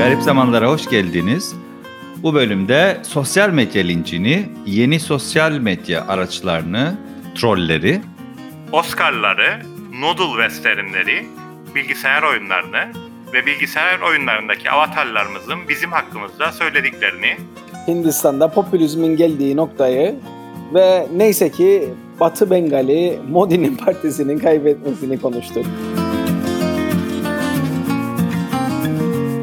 Garip 0.00 0.22
zamanlara 0.22 0.68
hoş 0.68 0.88
geldiniz. 0.88 1.54
Bu 2.22 2.34
bölümde 2.34 2.98
sosyal 3.02 3.50
medya 3.50 3.82
lincini, 3.82 4.46
yeni 4.66 5.00
sosyal 5.00 5.52
medya 5.52 6.06
araçlarını, 6.08 6.98
trolleri, 7.34 8.00
Oscar'ları, 8.72 9.62
noodle 10.00 10.42
westernleri, 10.42 11.26
bilgisayar 11.74 12.22
oyunlarını 12.22 12.92
ve 13.32 13.46
bilgisayar 13.46 14.00
oyunlarındaki 14.00 14.70
avatarlarımızın 14.70 15.58
bizim 15.68 15.92
hakkımızda 15.92 16.52
söylediklerini 16.52 17.36
Hindistan'da 17.88 18.48
popülizmin 18.48 19.16
geldiği 19.16 19.56
noktayı 19.56 20.14
ve 20.74 21.08
neyse 21.16 21.50
ki 21.50 21.88
Batı 22.20 22.50
Bengali 22.50 23.20
Modi'nin 23.30 23.76
partisinin 23.84 24.38
kaybetmesini 24.38 25.20
konuştuk. 25.20 25.66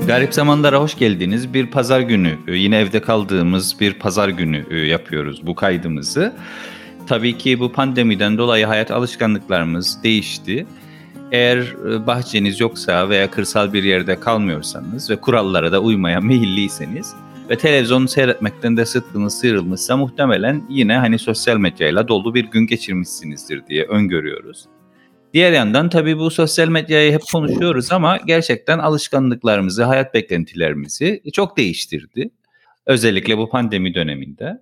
Garip 0.07 0.33
zamanlara 0.33 0.81
hoş 0.81 0.97
geldiniz. 0.97 1.53
Bir 1.53 1.67
pazar 1.67 1.99
günü, 1.99 2.37
e, 2.47 2.55
yine 2.55 2.77
evde 2.79 3.01
kaldığımız 3.01 3.79
bir 3.79 3.93
pazar 3.93 4.29
günü 4.29 4.65
e, 4.69 4.77
yapıyoruz 4.77 5.47
bu 5.47 5.55
kaydımızı. 5.55 6.33
Tabii 7.07 7.37
ki 7.37 7.59
bu 7.59 7.71
pandemiden 7.71 8.37
dolayı 8.37 8.65
hayat 8.65 8.91
alışkanlıklarımız 8.91 10.03
değişti. 10.03 10.67
Eğer 11.31 11.57
e, 11.57 12.07
bahçeniz 12.07 12.59
yoksa 12.59 13.09
veya 13.09 13.31
kırsal 13.31 13.73
bir 13.73 13.83
yerde 13.83 14.19
kalmıyorsanız 14.19 15.09
ve 15.09 15.15
kurallara 15.15 15.71
da 15.71 15.79
uymaya 15.79 16.21
meyilliyseniz 16.21 17.13
ve 17.49 17.57
televizyon 17.57 18.05
seyretmekten 18.05 18.77
de 18.77 18.85
sıtkınız 18.85 19.39
sıyrılmışsa 19.39 19.97
muhtemelen 19.97 20.63
yine 20.69 20.97
hani 20.97 21.19
sosyal 21.19 21.57
medyayla 21.57 22.07
dolu 22.07 22.33
bir 22.33 22.45
gün 22.45 22.67
geçirmişsinizdir 22.67 23.67
diye 23.67 23.83
öngörüyoruz. 23.83 24.65
Diğer 25.33 25.51
yandan 25.51 25.89
tabii 25.89 26.17
bu 26.17 26.31
sosyal 26.31 26.67
medyayı 26.67 27.13
hep 27.13 27.21
konuşuyoruz 27.31 27.91
ama 27.91 28.17
gerçekten 28.17 28.79
alışkanlıklarımızı, 28.79 29.83
hayat 29.83 30.13
beklentilerimizi 30.13 31.23
çok 31.33 31.57
değiştirdi. 31.57 32.29
Özellikle 32.85 33.37
bu 33.37 33.49
pandemi 33.49 33.93
döneminde. 33.93 34.61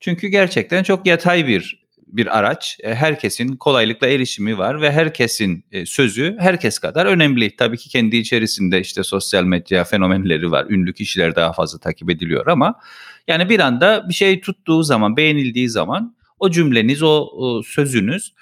Çünkü 0.00 0.28
gerçekten 0.28 0.82
çok 0.82 1.06
yatay 1.06 1.46
bir 1.46 1.84
bir 2.06 2.38
araç. 2.38 2.78
E, 2.82 2.94
herkesin 2.94 3.56
kolaylıkla 3.56 4.06
erişimi 4.06 4.58
var 4.58 4.80
ve 4.80 4.92
herkesin 4.92 5.64
e, 5.72 5.86
sözü 5.86 6.36
herkes 6.38 6.78
kadar 6.78 7.06
önemli. 7.06 7.56
Tabii 7.56 7.76
ki 7.76 7.88
kendi 7.88 8.16
içerisinde 8.16 8.80
işte 8.80 9.02
sosyal 9.02 9.44
medya 9.44 9.84
fenomenleri 9.84 10.50
var. 10.50 10.66
Ünlü 10.68 10.94
kişiler 10.94 11.36
daha 11.36 11.52
fazla 11.52 11.78
takip 11.78 12.10
ediliyor 12.10 12.46
ama 12.46 12.80
yani 13.28 13.48
bir 13.48 13.60
anda 13.60 14.08
bir 14.08 14.14
şey 14.14 14.40
tuttuğu 14.40 14.82
zaman, 14.82 15.16
beğenildiği 15.16 15.68
zaman 15.68 16.16
o 16.38 16.50
cümleniz, 16.50 17.02
o, 17.02 17.28
o 17.36 17.62
sözünüz 17.62 18.34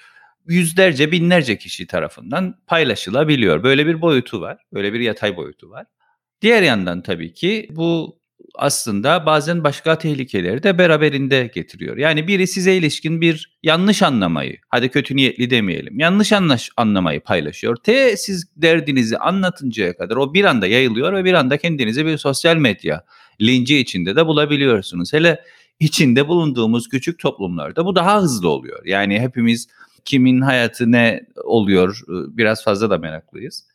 yüzlerce, 0.47 1.11
binlerce 1.11 1.57
kişi 1.57 1.87
tarafından 1.87 2.55
paylaşılabiliyor. 2.67 3.63
Böyle 3.63 3.87
bir 3.87 4.01
boyutu 4.01 4.41
var. 4.41 4.57
Böyle 4.73 4.93
bir 4.93 4.99
yatay 4.99 5.37
boyutu 5.37 5.69
var. 5.69 5.85
Diğer 6.41 6.61
yandan 6.61 7.01
tabii 7.01 7.33
ki 7.33 7.67
bu 7.71 8.19
aslında 8.55 9.25
bazen 9.25 9.63
başka 9.63 9.97
tehlikeleri 9.97 10.63
de 10.63 10.77
beraberinde 10.77 11.51
getiriyor. 11.55 11.97
Yani 11.97 12.27
biri 12.27 12.47
size 12.47 12.75
ilişkin 12.75 13.21
bir 13.21 13.57
yanlış 13.63 14.03
anlamayı, 14.03 14.57
hadi 14.69 14.89
kötü 14.89 15.15
niyetli 15.15 15.49
demeyelim, 15.49 15.99
yanlış 15.99 16.33
anlaş 16.33 16.69
anlamayı 16.77 17.21
paylaşıyor. 17.21 17.75
Te 17.75 18.17
siz 18.17 18.45
derdinizi 18.55 19.17
anlatıncaya 19.17 19.97
kadar 19.97 20.15
o 20.15 20.33
bir 20.33 20.45
anda 20.45 20.67
yayılıyor 20.67 21.13
ve 21.13 21.25
bir 21.25 21.33
anda 21.33 21.57
kendinizi 21.57 22.05
bir 22.05 22.17
sosyal 22.17 22.57
medya 22.57 23.03
linci 23.41 23.77
içinde 23.77 24.15
de 24.15 24.25
bulabiliyorsunuz. 24.25 25.13
Hele 25.13 25.41
içinde 25.79 26.27
bulunduğumuz 26.27 26.89
küçük 26.89 27.19
toplumlarda 27.19 27.85
bu 27.85 27.95
daha 27.95 28.21
hızlı 28.21 28.49
oluyor. 28.49 28.85
Yani 28.85 29.19
hepimiz 29.19 29.67
kimin 30.05 30.41
hayatı 30.41 30.91
ne 30.91 31.25
oluyor 31.43 32.01
biraz 32.07 32.63
fazla 32.63 32.89
da 32.89 32.97
meraklıyız. 32.97 33.67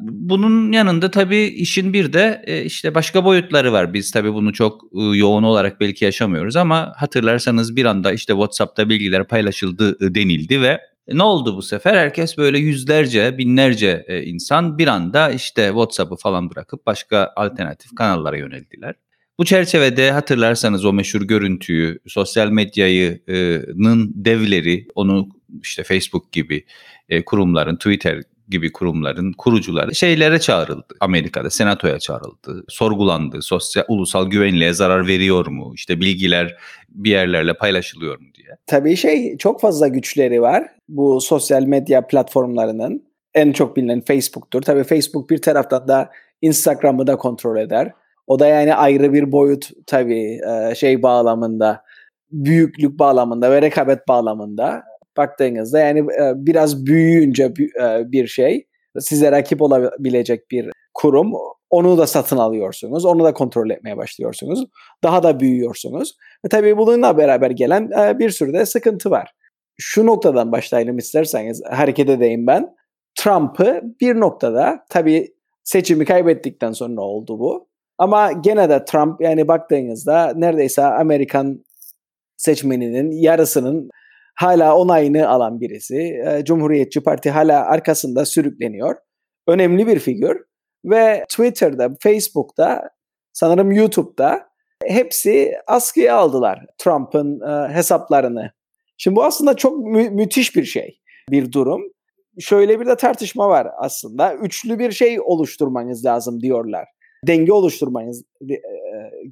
Bunun 0.00 0.72
yanında 0.72 1.10
tabii 1.10 1.42
işin 1.42 1.92
bir 1.92 2.12
de 2.12 2.42
e, 2.46 2.64
işte 2.64 2.94
başka 2.94 3.24
boyutları 3.24 3.72
var. 3.72 3.94
Biz 3.94 4.10
tabii 4.10 4.34
bunu 4.34 4.52
çok 4.52 4.82
yoğun 4.92 5.42
olarak 5.42 5.80
belki 5.80 6.04
yaşamıyoruz 6.04 6.56
ama 6.56 6.92
hatırlarsanız 6.96 7.76
bir 7.76 7.84
anda 7.84 8.12
işte 8.12 8.32
WhatsApp'ta 8.32 8.88
bilgiler 8.88 9.28
paylaşıldı 9.28 10.14
denildi 10.14 10.62
ve 10.62 10.80
ne 11.08 11.22
oldu 11.22 11.56
bu 11.56 11.62
sefer? 11.62 11.96
Herkes 11.96 12.38
böyle 12.38 12.58
yüzlerce, 12.58 13.38
binlerce 13.38 14.04
e, 14.08 14.22
insan 14.22 14.78
bir 14.78 14.88
anda 14.88 15.30
işte 15.30 15.66
WhatsApp'ı 15.66 16.16
falan 16.16 16.50
bırakıp 16.50 16.86
başka 16.86 17.32
alternatif 17.36 17.94
kanallara 17.96 18.36
yöneldiler. 18.36 18.94
Bu 19.38 19.44
çerçevede 19.44 20.10
hatırlarsanız 20.10 20.84
o 20.84 20.92
meşhur 20.92 21.22
görüntüyü 21.22 21.98
sosyal 22.06 22.50
medyanın 22.50 24.12
devleri 24.14 24.86
onu 24.94 25.28
işte 25.62 25.82
Facebook 25.82 26.32
gibi 26.32 26.64
e, 27.08 27.24
kurumların, 27.24 27.76
Twitter 27.76 28.22
gibi 28.48 28.72
kurumların 28.72 29.32
kurucuları 29.32 29.94
şeylere 29.94 30.40
çağrıldı. 30.40 30.94
Amerika'da 31.00 31.50
senatoya 31.50 31.98
çağrıldı. 31.98 32.64
Sorgulandı. 32.68 33.42
Sosyal 33.42 33.84
ulusal 33.88 34.30
güvenliğe 34.30 34.72
zarar 34.72 35.06
veriyor 35.06 35.46
mu? 35.46 35.72
İşte 35.74 36.00
bilgiler 36.00 36.56
bir 36.88 37.10
yerlerle 37.10 37.54
paylaşılıyor 37.54 38.20
mu 38.20 38.26
diye. 38.34 38.56
Tabii 38.66 38.96
şey 38.96 39.36
çok 39.36 39.60
fazla 39.60 39.88
güçleri 39.88 40.42
var 40.42 40.68
bu 40.88 41.20
sosyal 41.20 41.62
medya 41.62 42.06
platformlarının. 42.06 43.04
En 43.34 43.52
çok 43.52 43.76
bilinen 43.76 44.00
Facebook'tur. 44.00 44.62
Tabii 44.62 44.84
Facebook 44.84 45.30
bir 45.30 45.42
taraftan 45.42 45.88
da 45.88 46.10
Instagram'ı 46.42 47.06
da 47.06 47.16
kontrol 47.16 47.56
eder. 47.56 47.92
O 48.26 48.38
da 48.38 48.46
yani 48.46 48.74
ayrı 48.74 49.12
bir 49.12 49.32
boyut 49.32 49.70
tabii 49.86 50.40
şey 50.76 51.02
bağlamında, 51.02 51.82
büyüklük 52.32 52.98
bağlamında 52.98 53.50
ve 53.50 53.62
rekabet 53.62 54.08
bağlamında 54.08 54.82
baktığınızda 55.16 55.78
yani 55.78 56.06
biraz 56.34 56.86
büyüyünce 56.86 57.52
bir 58.12 58.26
şey 58.26 58.66
size 58.98 59.32
rakip 59.32 59.62
olabilecek 59.62 60.50
bir 60.50 60.70
kurum 60.94 61.32
onu 61.70 61.98
da 61.98 62.06
satın 62.06 62.36
alıyorsunuz. 62.36 63.04
Onu 63.04 63.24
da 63.24 63.34
kontrol 63.34 63.70
etmeye 63.70 63.96
başlıyorsunuz. 63.96 64.64
Daha 65.04 65.22
da 65.22 65.40
büyüyorsunuz. 65.40 66.16
Ve 66.44 66.48
tabii 66.48 66.76
bununla 66.76 67.16
beraber 67.18 67.50
gelen 67.50 67.90
bir 68.18 68.30
sürü 68.30 68.52
de 68.52 68.66
sıkıntı 68.66 69.10
var. 69.10 69.30
Şu 69.78 70.06
noktadan 70.06 70.52
başlayalım 70.52 70.98
isterseniz 70.98 71.62
hareket 71.70 72.08
edeyim 72.08 72.46
ben. 72.46 72.74
Trump'ı 73.18 73.82
bir 74.00 74.20
noktada 74.20 74.84
tabii 74.90 75.34
seçimi 75.64 76.04
kaybettikten 76.04 76.72
sonra 76.72 77.00
oldu 77.00 77.38
bu. 77.38 77.68
Ama 77.98 78.32
gene 78.32 78.68
de 78.68 78.84
Trump 78.84 79.20
yani 79.20 79.48
baktığınızda 79.48 80.32
neredeyse 80.36 80.84
Amerikan 80.84 81.64
seçmeninin 82.36 83.10
yarısının 83.10 83.90
hala 84.34 84.76
onayını 84.76 85.28
alan 85.28 85.60
birisi. 85.60 85.96
E, 85.98 86.44
Cumhuriyetçi 86.44 87.00
Parti 87.00 87.30
hala 87.30 87.66
arkasında 87.66 88.24
sürükleniyor. 88.24 88.96
Önemli 89.48 89.86
bir 89.86 89.98
figür 89.98 90.44
ve 90.84 91.24
Twitter'da, 91.28 91.90
Facebook'ta, 92.02 92.90
sanırım 93.32 93.72
YouTube'da 93.72 94.48
hepsi 94.86 95.52
askıya 95.66 96.16
aldılar 96.16 96.66
Trump'ın 96.78 97.40
e, 97.40 97.74
hesaplarını. 97.74 98.50
Şimdi 98.96 99.16
bu 99.16 99.24
aslında 99.24 99.56
çok 99.56 99.78
mü- 99.78 100.10
müthiş 100.10 100.56
bir 100.56 100.64
şey, 100.64 101.00
bir 101.30 101.52
durum. 101.52 101.82
Şöyle 102.40 102.80
bir 102.80 102.86
de 102.86 102.96
tartışma 102.96 103.48
var 103.48 103.68
aslında. 103.78 104.34
Üçlü 104.34 104.78
bir 104.78 104.92
şey 104.92 105.20
oluşturmanız 105.20 106.04
lazım 106.04 106.40
diyorlar. 106.40 106.88
Denge 107.26 107.52
oluşturmanız 107.52 108.24
e, 108.50 108.56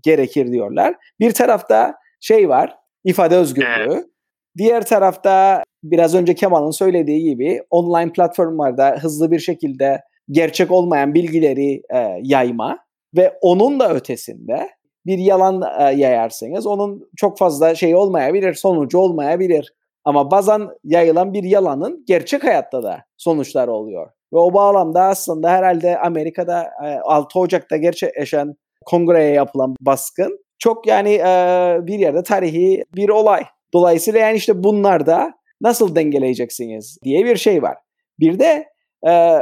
gerekir 0.03 0.53
diyorlar. 0.53 0.95
Bir 1.21 1.33
tarafta 1.33 1.95
şey 2.21 2.49
var, 2.49 2.77
ifade 3.05 3.37
özgürlüğü. 3.37 4.12
Diğer 4.59 4.87
tarafta 4.87 5.63
biraz 5.85 6.15
önce 6.15 6.35
Kemal'ın 6.35 6.71
söylediği 6.71 7.25
gibi 7.25 7.63
online 7.71 8.13
platformlarda 8.13 8.97
hızlı 9.01 9.31
bir 9.31 9.39
şekilde 9.39 10.01
gerçek 10.31 10.71
olmayan 10.71 11.15
bilgileri 11.15 11.83
e, 11.95 12.19
yayma 12.23 12.79
ve 13.17 13.39
onun 13.41 13.81
da 13.81 13.95
ötesinde 13.95 14.69
bir 15.07 15.19
yalan 15.19 15.63
e, 15.81 15.83
yayarsanız 15.83 16.67
onun 16.67 17.11
çok 17.17 17.39
fazla 17.39 17.75
şey 17.75 17.97
olmayabilir, 17.97 18.55
sonucu 18.55 18.99
olmayabilir. 18.99 19.75
Ama 20.05 20.31
bazen 20.31 20.69
yayılan 20.85 21.33
bir 21.33 21.45
yalanın 21.45 22.05
gerçek 22.07 22.45
hayatta 22.45 22.83
da 22.83 23.05
sonuçları 23.17 23.73
oluyor. 23.73 24.11
Ve 24.33 24.39
o 24.39 24.55
bağlamda 24.55 25.03
aslında 25.03 25.51
herhalde 25.51 25.99
Amerika'da 25.99 26.71
e, 26.85 26.99
6 27.05 27.39
Ocak'ta 27.39 27.77
gerçekleşen 27.77 28.55
kongreye 28.87 29.33
yapılan 29.33 29.75
baskın 29.81 30.39
çok 30.59 30.87
yani 30.87 31.15
e, 31.15 31.79
bir 31.83 31.99
yerde 31.99 32.23
tarihi 32.23 32.85
bir 32.97 33.09
olay. 33.09 33.43
Dolayısıyla 33.75 34.21
yani 34.21 34.37
işte 34.37 34.65
bunlar 34.65 35.07
da 35.07 35.33
nasıl 35.61 35.95
dengeleyeceksiniz 35.95 36.99
diye 37.05 37.25
bir 37.25 37.37
şey 37.37 37.63
var. 37.63 37.77
Bir 38.21 38.39
de 38.39 38.67
e, 39.09 39.39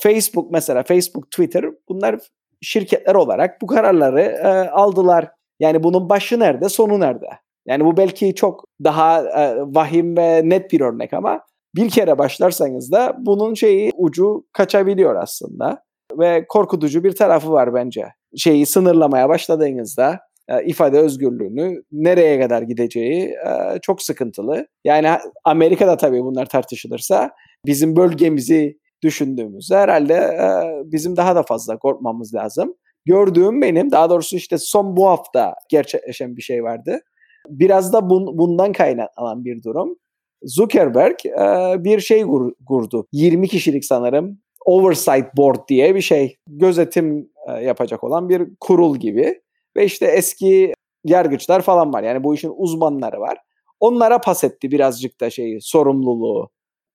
Facebook 0.00 0.50
mesela 0.50 0.82
Facebook, 0.82 1.30
Twitter 1.30 1.64
bunlar 1.88 2.18
şirketler 2.62 3.14
olarak 3.14 3.62
bu 3.62 3.66
kararları 3.66 4.20
e, 4.20 4.48
aldılar. 4.70 5.28
Yani 5.60 5.82
bunun 5.82 6.08
başı 6.08 6.40
nerede, 6.40 6.68
sonu 6.68 7.00
nerede? 7.00 7.28
Yani 7.66 7.84
bu 7.84 7.96
belki 7.96 8.34
çok 8.34 8.64
daha 8.84 9.20
e, 9.20 9.56
vahim 9.60 10.16
ve 10.16 10.40
net 10.44 10.72
bir 10.72 10.80
örnek 10.80 11.12
ama 11.12 11.40
bir 11.76 11.90
kere 11.90 12.18
başlarsanız 12.18 12.92
da 12.92 13.16
bunun 13.18 13.54
şeyi 13.54 13.92
ucu 13.96 14.44
kaçabiliyor 14.52 15.14
aslında 15.14 15.82
ve 16.18 16.46
korkutucu 16.48 17.04
bir 17.04 17.12
tarafı 17.12 17.52
var 17.52 17.74
bence. 17.74 18.06
Şeyi 18.36 18.66
sınırlamaya 18.66 19.28
başladığınızda 19.28 20.20
e, 20.48 20.64
ifade 20.64 20.98
özgürlüğünü 20.98 21.82
nereye 21.92 22.40
kadar 22.40 22.62
gideceği 22.62 23.22
e, 23.28 23.78
çok 23.82 24.02
sıkıntılı. 24.02 24.66
Yani 24.84 25.08
Amerika'da 25.44 25.96
tabii 25.96 26.22
bunlar 26.22 26.46
tartışılırsa 26.46 27.30
bizim 27.66 27.96
bölgemizi 27.96 28.78
düşündüğümüzde 29.02 29.76
herhalde 29.76 30.14
e, 30.14 30.48
bizim 30.92 31.16
daha 31.16 31.36
da 31.36 31.42
fazla 31.42 31.78
korkmamız 31.78 32.34
lazım. 32.34 32.74
gördüğüm 33.04 33.62
benim 33.62 33.90
daha 33.90 34.10
doğrusu 34.10 34.36
işte 34.36 34.58
son 34.58 34.96
bu 34.96 35.06
hafta 35.06 35.54
gerçekleşen 35.70 36.36
bir 36.36 36.42
şey 36.42 36.62
vardı. 36.64 37.00
Biraz 37.48 37.92
da 37.92 38.10
bun, 38.10 38.38
bundan 38.38 38.72
kaynaklanan 38.72 39.44
bir 39.44 39.62
durum. 39.62 39.96
Zuckerberg 40.42 41.26
e, 41.26 41.84
bir 41.84 42.00
şey 42.00 42.24
kurdu. 42.66 43.06
20 43.12 43.48
kişilik 43.48 43.84
sanırım 43.84 44.38
Oversight 44.64 45.36
Board 45.36 45.68
diye 45.68 45.94
bir 45.94 46.00
şey. 46.00 46.36
Gözetim 46.46 47.28
yapacak 47.62 48.04
olan 48.04 48.28
bir 48.28 48.48
kurul 48.60 48.96
gibi. 48.96 49.40
Ve 49.76 49.84
işte 49.84 50.06
eski 50.06 50.72
yargıçlar 51.04 51.62
falan 51.62 51.92
var. 51.92 52.02
Yani 52.02 52.24
bu 52.24 52.34
işin 52.34 52.52
uzmanları 52.56 53.20
var. 53.20 53.38
Onlara 53.80 54.20
pas 54.20 54.44
etti 54.44 54.70
birazcık 54.70 55.20
da 55.20 55.30
şeyi, 55.30 55.58
sorumluluğu. 55.60 56.50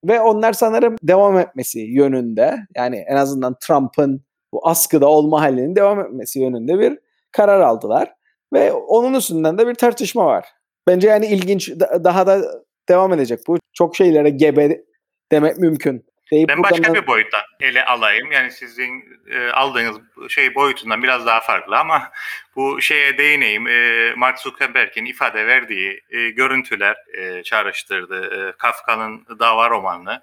Ve 0.06 0.22
onlar 0.22 0.54
sanırım 0.54 0.96
devam 1.04 1.40
etmesi 1.40 1.80
yönünde. 1.80 2.58
Yani 2.76 3.04
en 3.08 3.16
azından 3.16 3.56
Trump'ın 3.62 4.22
bu 4.54 4.68
askıda 4.68 5.08
olma 5.08 5.42
halinin 5.42 5.76
devam 5.76 6.00
etmesi 6.00 6.40
yönünde 6.40 6.80
bir 6.80 7.00
karar 7.32 7.60
aldılar. 7.60 8.14
Ve 8.54 8.74
onun 8.74 9.14
üstünden 9.14 9.58
de 9.58 9.68
bir 9.68 9.76
tartışma 9.76 10.26
var. 10.26 10.46
Bence 10.88 11.08
yani 11.08 11.26
ilginç 11.26 11.70
daha 11.80 12.28
da 12.28 12.42
devam 12.90 13.14
edecek 13.14 13.40
bu. 13.48 13.58
Çok 13.74 13.96
şeylere 13.96 14.30
gebe 14.30 14.82
demek 15.32 15.58
mümkün. 15.58 16.06
Deyip 16.32 16.50
ben 16.50 16.64
başka 16.64 16.94
bir 16.94 17.08
boyuttan 17.08 17.42
ele 17.60 17.86
alayım. 17.86 18.32
Yani 18.32 18.52
sizin 18.52 19.20
e, 19.30 19.48
aldığınız 19.48 19.98
şey 20.30 20.56
boyutundan 20.56 21.04
biraz 21.04 21.26
daha 21.26 21.40
farklı 21.40 21.78
ama 21.78 22.12
bu 22.56 22.82
şeye 22.82 23.18
değineyim. 23.18 23.68
E, 23.68 24.14
Mark 24.16 24.40
Zuckerberg'in 24.40 25.06
ifade 25.06 25.48
verdiği 25.48 26.02
e, 26.10 26.30
görüntüler 26.30 26.96
e, 27.14 27.44
çağrıştırdı. 27.44 28.50
E, 28.50 28.58
Kafka'nın 28.58 29.26
dava 29.40 29.70
romanını. 29.70 30.22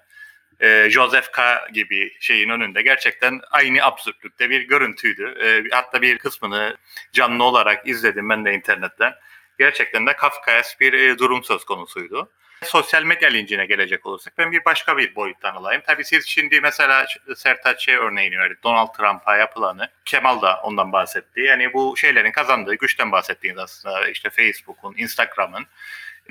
E, 0.61 0.89
Joseph 0.89 1.31
K. 1.31 1.67
gibi 1.73 2.13
şeyin 2.19 2.49
önünde 2.49 2.81
gerçekten 2.81 3.41
aynı 3.51 3.83
absürtlükte 3.83 4.49
bir 4.49 4.61
görüntüydü. 4.61 5.35
E, 5.43 5.75
hatta 5.75 6.01
bir 6.01 6.17
kısmını 6.17 6.77
canlı 7.13 7.43
olarak 7.43 7.87
izledim 7.87 8.29
ben 8.29 8.45
de 8.45 8.53
internetten. 8.53 9.13
Gerçekten 9.59 10.07
de 10.07 10.15
Kafkaesk 10.15 10.79
bir 10.79 10.93
e, 10.93 11.17
durum 11.17 11.43
söz 11.43 11.63
konusuydu. 11.63 12.29
Sosyal 12.63 13.03
medya 13.03 13.29
lincine 13.29 13.65
gelecek 13.65 14.05
olursak 14.05 14.37
ben 14.37 14.51
bir 14.51 14.65
başka 14.65 14.97
bir 14.97 15.15
boyuttan 15.15 15.55
alayım. 15.55 15.81
Tabii 15.85 16.05
siz 16.05 16.27
şimdi 16.27 16.61
mesela 16.61 17.05
Sertaç 17.35 17.85
şey 17.85 17.95
örneğini 17.95 18.39
verdik. 18.39 18.63
Donald 18.63 18.93
Trump'a 18.93 19.37
yapılanı. 19.37 19.89
Kemal 20.05 20.41
da 20.41 20.61
ondan 20.63 20.91
bahsetti. 20.91 21.41
Yani 21.41 21.73
bu 21.73 21.97
şeylerin 21.97 22.31
kazandığı 22.31 22.75
güçten 22.75 23.11
bahsettiğiniz 23.11 23.59
aslında 23.59 24.09
işte 24.09 24.29
Facebook'un, 24.29 24.95
Instagram'ın. 24.97 25.65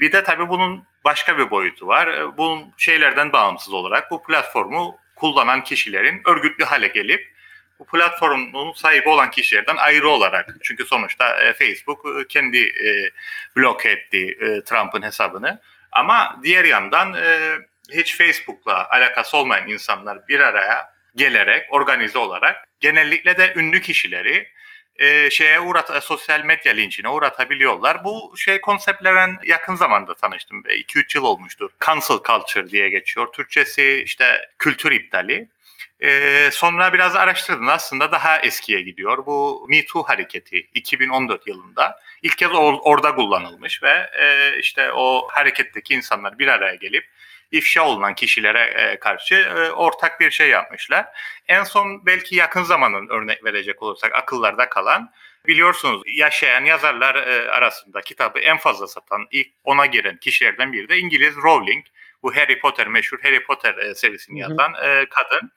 Bir 0.01 0.13
de 0.13 0.25
tabii 0.25 0.49
bunun 0.49 0.85
başka 1.05 1.39
bir 1.39 1.51
boyutu 1.51 1.87
var. 1.87 2.37
Bunun 2.37 2.75
şeylerden 2.77 3.33
bağımsız 3.33 3.73
olarak 3.73 4.11
bu 4.11 4.23
platformu 4.23 4.99
kullanan 5.17 5.63
kişilerin 5.63 6.23
örgütlü 6.25 6.65
hale 6.65 6.89
gelip 6.89 7.39
bu 7.79 7.87
platformun 7.87 8.73
sahibi 8.73 9.09
olan 9.09 9.31
kişilerden 9.31 9.77
ayrı 9.77 10.09
olarak 10.09 10.57
çünkü 10.63 10.85
sonuçta 10.85 11.37
e, 11.43 11.53
Facebook 11.53 12.07
e, 12.21 12.27
kendi 12.29 12.59
e, 12.59 13.11
blok 13.57 13.87
etti 13.87 14.39
e, 14.41 14.65
Trump'ın 14.65 15.03
hesabını 15.03 15.61
ama 15.93 16.41
diğer 16.43 16.65
yandan 16.65 17.15
e, 17.15 17.53
hiç 17.93 18.17
Facebook'la 18.17 18.89
alakası 18.91 19.37
olmayan 19.37 19.69
insanlar 19.69 20.29
bir 20.29 20.41
araya 20.41 20.95
gelerek, 21.17 21.67
organize 21.71 22.19
olarak 22.19 22.69
genellikle 22.81 23.39
de 23.39 23.53
ünlü 23.57 23.81
kişileri 23.81 24.49
e, 24.99 25.31
şeye 25.31 25.61
uğrat 25.61 25.91
e, 25.91 26.01
sosyal 26.01 26.45
medya 26.45 26.73
linçine 26.73 27.09
uğratabiliyorlar. 27.09 28.05
Bu 28.05 28.35
şey 28.37 28.61
konseptlerden 28.61 29.39
yakın 29.47 29.75
zamanda 29.75 30.15
tanıştım. 30.15 30.63
2-3 30.63 31.19
yıl 31.19 31.25
olmuştur. 31.25 31.71
Cancel 31.87 32.19
culture 32.25 32.71
diye 32.71 32.89
geçiyor. 32.89 33.33
Türkçesi 33.33 34.03
işte 34.05 34.49
kültür 34.59 34.93
iptali. 34.93 35.49
Ee, 36.03 36.49
sonra 36.53 36.93
biraz 36.93 37.17
araştırdım 37.17 37.69
aslında 37.69 38.13
daha 38.13 38.39
eskiye 38.39 38.81
gidiyor. 38.81 39.27
Bu 39.27 39.67
Me 39.69 39.85
Too 39.87 40.03
hareketi 40.03 40.69
2014 40.75 41.47
yılında 41.47 42.01
ilk 42.23 42.39
kez 42.39 42.51
or- 42.51 42.81
orada 42.83 43.15
kullanılmış 43.15 43.83
ve 43.83 44.11
e, 44.21 44.59
işte 44.59 44.93
o 44.93 45.29
hareketteki 45.31 45.95
insanlar 45.95 46.39
bir 46.39 46.49
araya 46.49 46.75
gelip 46.75 47.05
ifşa 47.53 47.89
olunan 47.89 48.15
kişilere 48.15 48.61
e, 48.63 48.99
karşı 48.99 49.35
e, 49.35 49.71
ortak 49.71 50.21
bir 50.21 50.31
şey 50.31 50.49
yapmışlar. 50.49 51.07
En 51.49 51.65
son 51.65 52.07
belki 52.07 52.37
yakın 52.37 52.63
zamanın 52.63 53.09
örnek 53.09 53.45
verecek 53.45 53.83
olursak 53.83 54.15
akıllarda 54.15 54.69
kalan 54.69 55.11
biliyorsunuz 55.47 56.03
yaşayan 56.07 56.65
yazarlar 56.65 57.15
e, 57.15 57.51
arasında 57.51 58.01
kitabı 58.01 58.39
en 58.39 58.57
fazla 58.59 58.87
satan 58.87 59.27
ilk 59.31 59.49
ona 59.65 59.87
giren 59.87 60.17
kişilerden 60.17 60.73
biri 60.73 60.89
de 60.89 60.99
İngiliz 60.99 61.37
Rowling. 61.37 61.85
Bu 62.23 62.37
Harry 62.37 62.59
Potter 62.59 62.87
meşhur 62.87 63.19
Harry 63.23 63.43
Potter 63.43 63.75
e, 63.77 63.95
serisini 63.95 64.41
yazan 64.41 64.75
e, 64.75 65.07
kadın. 65.11 65.53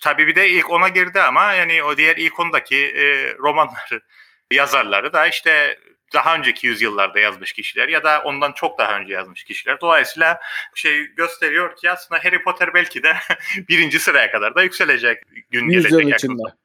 Tabii 0.00 0.26
bir 0.26 0.34
de 0.34 0.48
ilk 0.48 0.70
ona 0.70 0.88
girdi 0.88 1.20
ama 1.20 1.52
yani 1.52 1.82
o 1.82 1.96
diğer 1.96 2.16
ilk 2.16 2.40
ondaki 2.40 2.86
e, 2.86 3.34
romanları 3.38 4.00
yazarları 4.52 5.12
da 5.12 5.26
işte 5.26 5.78
daha 6.12 6.34
önceki 6.34 6.66
yüzyıllarda 6.66 7.20
yazmış 7.20 7.52
kişiler 7.52 7.88
ya 7.88 8.04
da 8.04 8.22
ondan 8.22 8.52
çok 8.52 8.78
daha 8.78 8.98
önce 8.98 9.12
yazmış 9.12 9.44
kişiler. 9.44 9.80
Dolayısıyla 9.80 10.40
şey 10.74 11.06
gösteriyor 11.06 11.76
ki 11.76 11.90
aslında 11.90 12.24
Harry 12.24 12.42
Potter 12.42 12.74
belki 12.74 13.02
de 13.02 13.16
birinci 13.68 14.00
sıraya 14.00 14.30
kadar 14.30 14.54
da 14.54 14.62
yükselecek 14.62 15.22
gün 15.50 15.68
gelecek 15.68 16.08
yakında. 16.08 16.56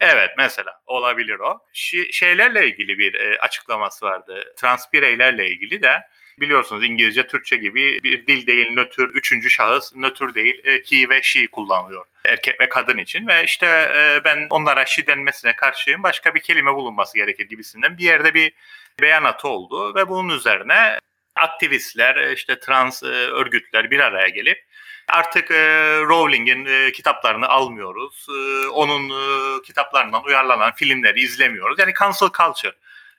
Evet 0.00 0.30
mesela 0.38 0.80
olabilir 0.86 1.38
o. 1.38 1.58
Ş- 1.72 2.12
şeylerle 2.12 2.66
ilgili 2.66 2.98
bir 2.98 3.14
e, 3.14 3.38
açıklaması 3.38 4.06
vardı. 4.06 4.54
Trans 4.56 4.92
bireylerle 4.92 5.50
ilgili 5.50 5.82
de 5.82 6.02
biliyorsunuz 6.40 6.84
İngilizce, 6.84 7.26
Türkçe 7.26 7.56
gibi 7.56 8.02
bir 8.02 8.26
dil 8.26 8.46
değil, 8.46 8.70
nötr, 8.70 9.00
üçüncü 9.00 9.50
şahıs, 9.50 9.96
nötr 9.96 10.34
değil, 10.34 10.60
e, 10.64 10.72
he 10.72 11.08
ve 11.08 11.22
she 11.22 11.46
kullanılıyor 11.46 12.04
erkek 12.24 12.60
ve 12.60 12.68
kadın 12.68 12.98
için 12.98 13.26
ve 13.26 13.44
işte 13.44 13.66
e, 13.66 14.24
ben 14.24 14.46
onlara 14.50 14.86
she 14.86 15.06
denmesine 15.06 15.56
karşıyım 15.56 16.02
başka 16.02 16.34
bir 16.34 16.40
kelime 16.40 16.74
bulunması 16.74 17.18
gerekir 17.18 17.48
gibisinden 17.48 17.98
bir 17.98 18.04
yerde 18.04 18.34
bir 18.34 18.52
beyanatı 19.00 19.48
oldu 19.48 19.94
ve 19.94 20.08
bunun 20.08 20.36
üzerine 20.36 20.98
aktivistler, 21.36 22.16
e, 22.16 22.32
işte 22.32 22.60
trans 22.60 23.02
e, 23.02 23.06
örgütler 23.06 23.90
bir 23.90 24.00
araya 24.00 24.28
gelip 24.28 24.64
artık 25.08 25.50
e, 25.50 25.56
Rowling'in 26.00 26.66
e, 26.66 26.92
kitaplarını 26.92 27.48
almıyoruz. 27.48 28.26
E, 28.28 28.68
onun 28.68 29.10
e, 29.10 29.62
kitaplarından 29.62 30.24
uyarlanan 30.24 30.72
filmleri 30.72 31.20
izlemiyoruz. 31.20 31.78
Yani 31.78 31.92
cancel 32.00 32.28
culture 32.28 32.74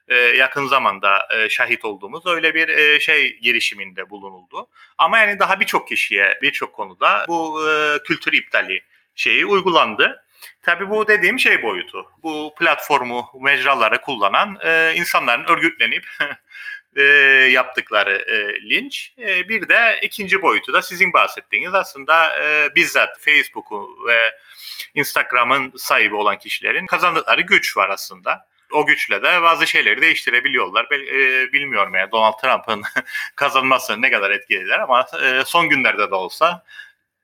e, 0.10 0.16
yakın 0.16 0.68
zamanda 0.68 1.28
e, 1.36 1.50
şahit 1.50 1.86
olduğumuz 1.86 2.28
öyle 2.28 2.56
bir 2.56 2.70
e, 2.70 3.00
şey 3.00 3.40
girişiminde 3.40 4.10
bulunuldu. 4.10 4.68
Ama 4.98 5.20
yani 5.20 5.40
daha 5.40 5.60
birçok 5.60 5.88
kişiye 5.88 6.40
birçok 6.42 6.74
konuda 6.74 7.26
bu 7.28 7.62
kültür 8.04 8.34
iptali 8.34 8.82
şeyi 9.16 9.46
uygulandı. 9.46 10.24
Tabii 10.62 10.90
bu 10.90 11.08
dediğim 11.08 11.40
şey 11.40 11.64
boyutu. 11.64 12.12
Bu 12.24 12.54
platformu, 12.60 13.30
mecraları 13.42 14.02
kullanan 14.02 14.60
insanların 14.96 15.44
örgütlenip 15.44 16.08
yaptıkları 17.52 18.26
linç. 18.70 19.14
bir 19.18 19.70
de 19.70 20.00
ikinci 20.02 20.42
boyutu 20.42 20.74
da 20.74 20.82
sizin 20.82 21.14
bahsettiğiniz 21.14 21.74
aslında 21.74 22.36
bizzat 22.76 23.20
Facebook'u 23.20 23.90
ve 24.08 24.20
Instagram'ın 24.94 25.74
sahibi 25.78 26.16
olan 26.16 26.38
kişilerin 26.38 26.86
kazandıkları 26.86 27.42
güç 27.42 27.78
var 27.78 27.90
aslında 27.90 28.49
o 28.72 28.86
güçle 28.86 29.24
de 29.24 29.42
bazı 29.42 29.68
şeyleri 29.68 30.02
değiştirebiliyorlar. 30.02 30.86
E, 30.92 31.54
bilmiyorum 31.54 31.96
ya 31.96 32.12
Donald 32.12 32.40
Trump'ın 32.42 32.84
kazanması 33.36 34.02
ne 34.02 34.12
kadar 34.12 34.32
etkililer 34.32 34.80
ama 34.80 35.06
e, 35.24 35.44
son 35.46 35.70
günlerde 35.70 36.12
de 36.12 36.16
olsa 36.16 36.64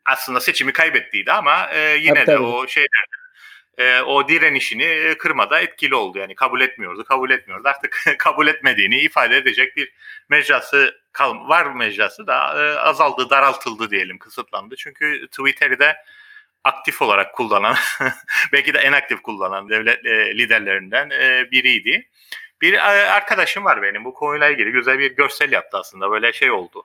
aslında 0.06 0.40
seçimi 0.40 0.74
kaybettiydi 0.74 1.32
ama 1.32 1.70
e, 1.72 1.98
yine 1.98 2.18
evet, 2.18 2.28
de 2.28 2.34
tabii. 2.34 2.44
o 2.44 2.68
şeyler 2.68 3.06
e, 3.78 4.02
o 4.02 4.28
direnişini 4.28 5.16
kırmada 5.20 5.60
etkili 5.60 5.96
oldu. 5.96 6.18
Yani 6.18 6.36
kabul 6.36 6.62
etmiyordu, 6.62 7.04
kabul 7.04 7.30
etmiyordu. 7.30 7.68
Artık 7.68 8.04
kabul 8.20 8.48
etmediğini 8.48 9.00
ifade 9.00 9.38
edecek 9.38 9.78
bir 9.78 9.94
mecrası 10.30 11.00
kal 11.12 11.50
var 11.50 11.66
mecrası 11.66 12.28
da 12.28 12.64
e, 12.64 12.80
azaldı, 12.80 13.30
daraltıldı 13.30 13.92
diyelim, 13.92 14.20
kısıtlandı. 14.20 14.76
Çünkü 14.76 15.28
Twitter'i 15.28 15.80
de 15.80 15.96
aktif 16.66 17.02
olarak 17.02 17.34
kullanan, 17.34 17.76
belki 18.52 18.74
de 18.74 18.80
en 18.80 18.92
aktif 18.92 19.22
kullanan 19.22 19.70
devlet 19.70 20.06
e, 20.06 20.38
liderlerinden 20.38 21.10
e, 21.10 21.52
biriydi. 21.52 22.10
Bir 22.62 22.74
e, 22.74 22.82
arkadaşım 22.82 23.66
var 23.66 23.82
benim 23.82 24.06
bu 24.06 24.14
konuyla 24.14 24.50
ilgili 24.50 24.72
güzel 24.72 25.00
bir 25.00 25.16
görsel 25.16 25.52
yaptı 25.52 25.78
aslında 25.78 26.12
böyle 26.12 26.34
şey 26.34 26.52
oldu. 26.52 26.84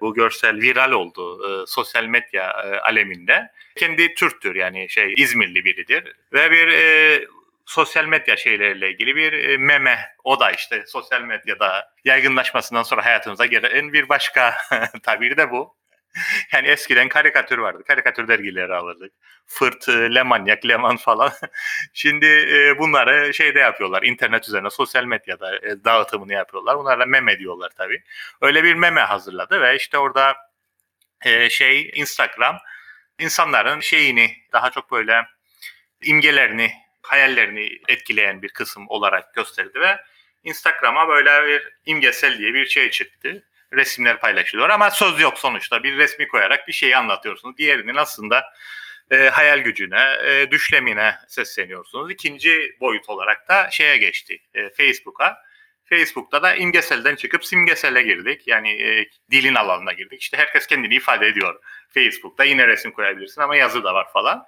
Bu 0.00 0.14
görsel 0.14 0.56
viral 0.60 0.92
oldu 0.92 1.40
e, 1.48 1.66
sosyal 1.66 2.04
medya 2.04 2.50
e, 2.50 2.80
aleminde. 2.80 3.50
Kendi 3.76 4.14
Türktür 4.14 4.54
yani 4.54 4.88
şey 4.88 5.14
İzmirli 5.16 5.64
biridir 5.64 6.12
ve 6.32 6.50
bir 6.50 6.68
e, 6.68 7.20
sosyal 7.66 8.04
medya 8.04 8.36
şeyleriyle 8.36 8.90
ilgili 8.90 9.16
bir 9.16 9.32
e, 9.32 9.56
meme 9.56 10.14
o 10.24 10.40
da 10.40 10.50
işte 10.50 10.84
sosyal 10.86 11.22
medyada 11.22 11.92
yaygınlaşmasından 12.04 12.82
sonra 12.82 13.04
hayatımıza 13.04 13.46
gelen 13.46 13.92
bir 13.92 14.08
başka 14.08 14.56
tabiri 15.02 15.36
de 15.36 15.50
bu. 15.50 15.79
yani 16.52 16.68
eskiden 16.68 17.08
karikatür 17.08 17.58
vardı. 17.58 17.82
Karikatür 17.86 18.28
dergileri 18.28 18.74
alırdık. 18.74 19.12
Fırt, 19.46 19.88
e, 19.88 20.14
Lemanyak, 20.14 20.66
Leman 20.66 20.96
falan. 20.96 21.32
Şimdi 21.92 22.26
e, 22.26 22.78
bunları 22.78 23.34
şeyde 23.34 23.58
yapıyorlar. 23.58 24.02
İnternet 24.02 24.48
üzerine, 24.48 24.70
sosyal 24.70 25.04
medyada 25.04 25.56
e, 25.56 25.84
dağıtımını 25.84 26.32
yapıyorlar. 26.32 26.78
Bunlarla 26.78 27.06
meme 27.06 27.38
diyorlar 27.38 27.70
tabii. 27.76 28.02
Öyle 28.40 28.64
bir 28.64 28.74
meme 28.74 29.00
hazırladı 29.00 29.60
ve 29.60 29.76
işte 29.76 29.98
orada 29.98 30.36
şey 31.50 31.90
Instagram 31.94 32.58
insanların 33.18 33.80
şeyini 33.80 34.36
daha 34.52 34.70
çok 34.70 34.92
böyle 34.92 35.26
imgelerini 36.02 36.72
hayallerini 37.02 37.70
etkileyen 37.88 38.42
bir 38.42 38.48
kısım 38.48 38.84
olarak 38.88 39.34
gösterdi 39.34 39.80
ve 39.80 40.00
Instagram'a 40.44 41.08
böyle 41.08 41.46
bir 41.46 41.72
imgesel 41.86 42.38
diye 42.38 42.54
bir 42.54 42.66
şey 42.66 42.90
çıktı. 42.90 43.46
Resimler 43.72 44.20
paylaşılıyor 44.20 44.68
ama 44.68 44.90
söz 44.90 45.20
yok 45.20 45.38
sonuçta. 45.38 45.82
Bir 45.82 45.96
resmi 45.96 46.28
koyarak 46.28 46.68
bir 46.68 46.72
şeyi 46.72 46.96
anlatıyorsunuz. 46.96 47.56
Diğerinin 47.56 47.96
aslında 47.96 48.44
e, 49.10 49.16
hayal 49.16 49.58
gücüne, 49.58 50.16
e, 50.24 50.50
düşlemine 50.50 51.14
sesleniyorsunuz. 51.28 52.10
İkinci 52.10 52.76
boyut 52.80 53.08
olarak 53.08 53.48
da 53.48 53.70
şeye 53.70 53.96
geçti, 53.96 54.38
e, 54.54 54.70
Facebook'a. 54.70 55.36
Facebook'ta 55.84 56.42
da 56.42 56.54
imgeselden 56.54 57.16
çıkıp 57.16 57.44
simgesele 57.44 58.02
girdik. 58.02 58.48
Yani 58.48 58.82
e, 58.82 59.08
dilin 59.30 59.54
alanına 59.54 59.92
girdik. 59.92 60.22
İşte 60.22 60.36
herkes 60.36 60.66
kendini 60.66 60.94
ifade 60.94 61.26
ediyor 61.26 61.60
Facebook'ta. 61.88 62.44
Yine 62.44 62.68
resim 62.68 62.92
koyabilirsin 62.92 63.40
ama 63.40 63.56
yazı 63.56 63.84
da 63.84 63.94
var 63.94 64.06
falan. 64.12 64.46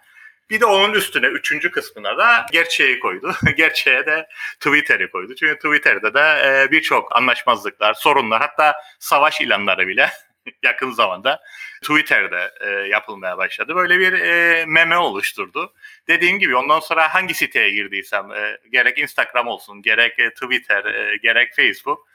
Bir 0.51 0.61
de 0.61 0.67
onun 0.67 0.95
üstüne 0.95 1.27
üçüncü 1.27 1.71
kısmına 1.71 2.19
da 2.19 2.47
gerçeği 2.53 3.01
koydu. 3.01 3.35
Gerçeğe 3.57 4.07
de 4.07 4.29
Twitter'i 4.61 5.11
koydu. 5.11 5.35
Çünkü 5.35 5.55
Twitter'da 5.55 6.15
da 6.15 6.39
e, 6.47 6.71
birçok 6.71 7.17
anlaşmazlıklar, 7.17 7.95
sorunlar 7.95 8.41
hatta 8.41 8.75
savaş 8.99 9.41
ilanları 9.41 9.89
bile 9.89 10.11
yakın 10.63 10.91
zamanda 10.91 11.41
Twitter'da 11.83 12.51
e, 12.61 12.89
yapılmaya 12.89 13.39
başladı. 13.39 13.75
Böyle 13.75 13.99
bir 13.99 14.13
e, 14.13 14.65
meme 14.67 14.97
oluşturdu. 14.97 15.73
Dediğim 16.09 16.39
gibi 16.39 16.57
ondan 16.57 16.81
sonra 16.81 17.15
hangi 17.15 17.35
siteye 17.35 17.71
girdiysem 17.71 18.29
gerek 18.73 18.99
Instagram 18.99 19.47
olsun, 19.47 19.83
gerek 19.83 20.35
Twitter, 20.35 20.85
gerek 21.23 21.57
Facebook 21.57 22.09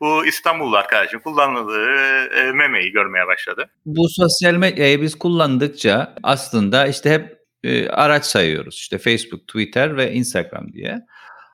bu 0.00 0.26
İstanbullu 0.26 0.76
arkadaşım 0.76 1.20
kullandığı 1.20 2.54
memeyi 2.54 2.92
görmeye 2.92 3.26
başladı. 3.26 3.70
Bu 3.86 4.08
sosyal 4.08 4.54
medyayı 4.54 5.02
biz 5.02 5.18
kullandıkça 5.18 6.14
aslında 6.22 6.86
işte 6.86 7.10
hep 7.10 7.43
e, 7.64 7.88
araç 7.88 8.24
sayıyoruz. 8.24 8.74
İşte 8.74 8.98
Facebook, 8.98 9.48
Twitter 9.48 9.96
ve 9.96 10.12
Instagram 10.12 10.72
diye. 10.72 11.00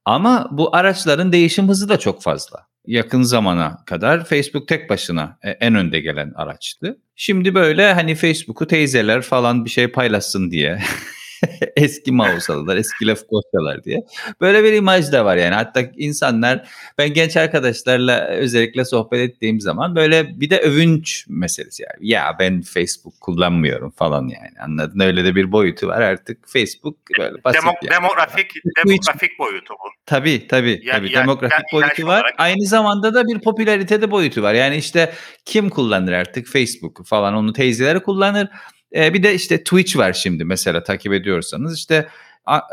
Ama 0.04 0.48
bu 0.50 0.76
araçların 0.76 1.32
değişim 1.32 1.68
hızı 1.68 1.88
da 1.88 1.98
çok 1.98 2.22
fazla. 2.22 2.66
Yakın 2.86 3.22
zamana 3.22 3.84
kadar 3.86 4.24
Facebook 4.24 4.68
tek 4.68 4.90
başına 4.90 5.38
e, 5.42 5.50
en 5.50 5.74
önde 5.74 6.00
gelen 6.00 6.32
araçtı. 6.36 6.98
Şimdi 7.16 7.54
böyle 7.54 7.92
hani 7.92 8.14
Facebook'u 8.14 8.66
teyzeler 8.66 9.22
falan 9.22 9.64
bir 9.64 9.70
şey 9.70 9.88
paylaşsın 9.88 10.50
diye 10.50 10.82
eski 11.76 12.12
mouse'lar, 12.12 12.76
eski 12.76 13.06
Lefkoşalar 13.06 13.84
diye. 13.84 14.00
Böyle 14.40 14.64
bir 14.64 14.72
imaj 14.72 15.12
da 15.12 15.24
var 15.24 15.36
yani. 15.36 15.54
Hatta 15.54 15.80
insanlar 15.96 16.68
ben 16.98 17.12
genç 17.14 17.36
arkadaşlarla 17.36 18.26
özellikle 18.26 18.84
sohbet 18.84 19.30
ettiğim 19.30 19.60
zaman 19.60 19.96
böyle 19.96 20.40
bir 20.40 20.50
de 20.50 20.58
övünç 20.60 21.24
meselesi 21.28 21.82
yani. 21.82 22.10
Ya 22.10 22.36
ben 22.38 22.62
Facebook 22.62 23.20
kullanmıyorum 23.20 23.90
falan 23.90 24.22
yani. 24.22 24.50
Anladın? 24.64 25.00
Öyle 25.00 25.24
de 25.24 25.34
bir 25.34 25.52
boyutu 25.52 25.86
var 25.86 26.00
artık. 26.00 26.48
Facebook 26.48 26.96
böyle 27.18 27.44
basit 27.44 27.62
Demo, 27.62 27.72
yani. 27.82 27.94
Demografik, 27.96 28.50
demografik 28.76 29.38
boyutu 29.38 29.74
bu. 29.74 29.88
Tabii 30.06 30.48
tabii. 30.48 30.80
Ya- 30.84 30.94
tabii. 30.96 31.12
ya- 31.12 31.20
Demografik 31.20 31.52
ya- 31.72 31.78
boyutu 31.80 32.06
var. 32.06 32.20
olarak- 32.20 32.34
Aynı 32.38 32.66
zamanda 32.66 33.14
da 33.14 33.26
bir 33.26 33.38
popülaritede 33.40 34.10
boyutu 34.10 34.42
var. 34.42 34.54
Yani 34.54 34.76
işte 34.76 35.12
kim 35.44 35.68
kullanır 35.70 36.12
artık 36.12 36.46
Facebook 36.46 37.06
falan 37.06 37.34
onu 37.34 37.52
teyzeleri 37.52 38.00
kullanır. 38.00 38.48
Ee, 38.94 39.14
bir 39.14 39.22
de 39.22 39.34
işte 39.34 39.58
Twitch 39.64 39.96
var 39.96 40.12
şimdi 40.12 40.44
mesela 40.44 40.82
takip 40.82 41.12
ediyorsanız 41.12 41.78
işte 41.78 42.08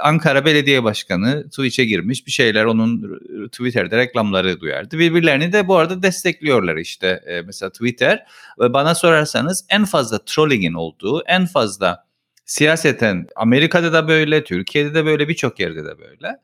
Ankara 0.03 0.45
Belediye 0.45 0.83
Başkanı 0.83 1.49
Twitch'e 1.49 1.85
girmiş 1.85 2.27
bir 2.27 2.31
şeyler 2.31 2.65
onun 2.65 3.19
Twitter'da 3.47 3.97
reklamları 3.97 4.59
duyardı. 4.59 4.99
Birbirlerini 4.99 5.53
de 5.53 5.67
bu 5.67 5.77
arada 5.77 6.03
destekliyorlar 6.03 6.75
işte 6.75 7.23
Ee, 7.27 7.41
mesela 7.41 7.69
Twitter. 7.69 8.25
Ve 8.59 8.73
bana 8.73 8.95
sorarsanız 8.95 9.65
en 9.69 9.85
fazla 9.85 10.19
trollingin 10.25 10.73
olduğu, 10.73 11.23
en 11.25 11.45
fazla 11.45 12.05
siyaseten 12.45 13.27
Amerika'da 13.35 13.93
da 13.93 14.07
böyle, 14.07 14.43
Türkiye'de 14.43 14.93
de 14.93 15.05
böyle, 15.05 15.27
birçok 15.27 15.59
yerde 15.59 15.85
de 15.85 15.99
böyle 15.99 16.37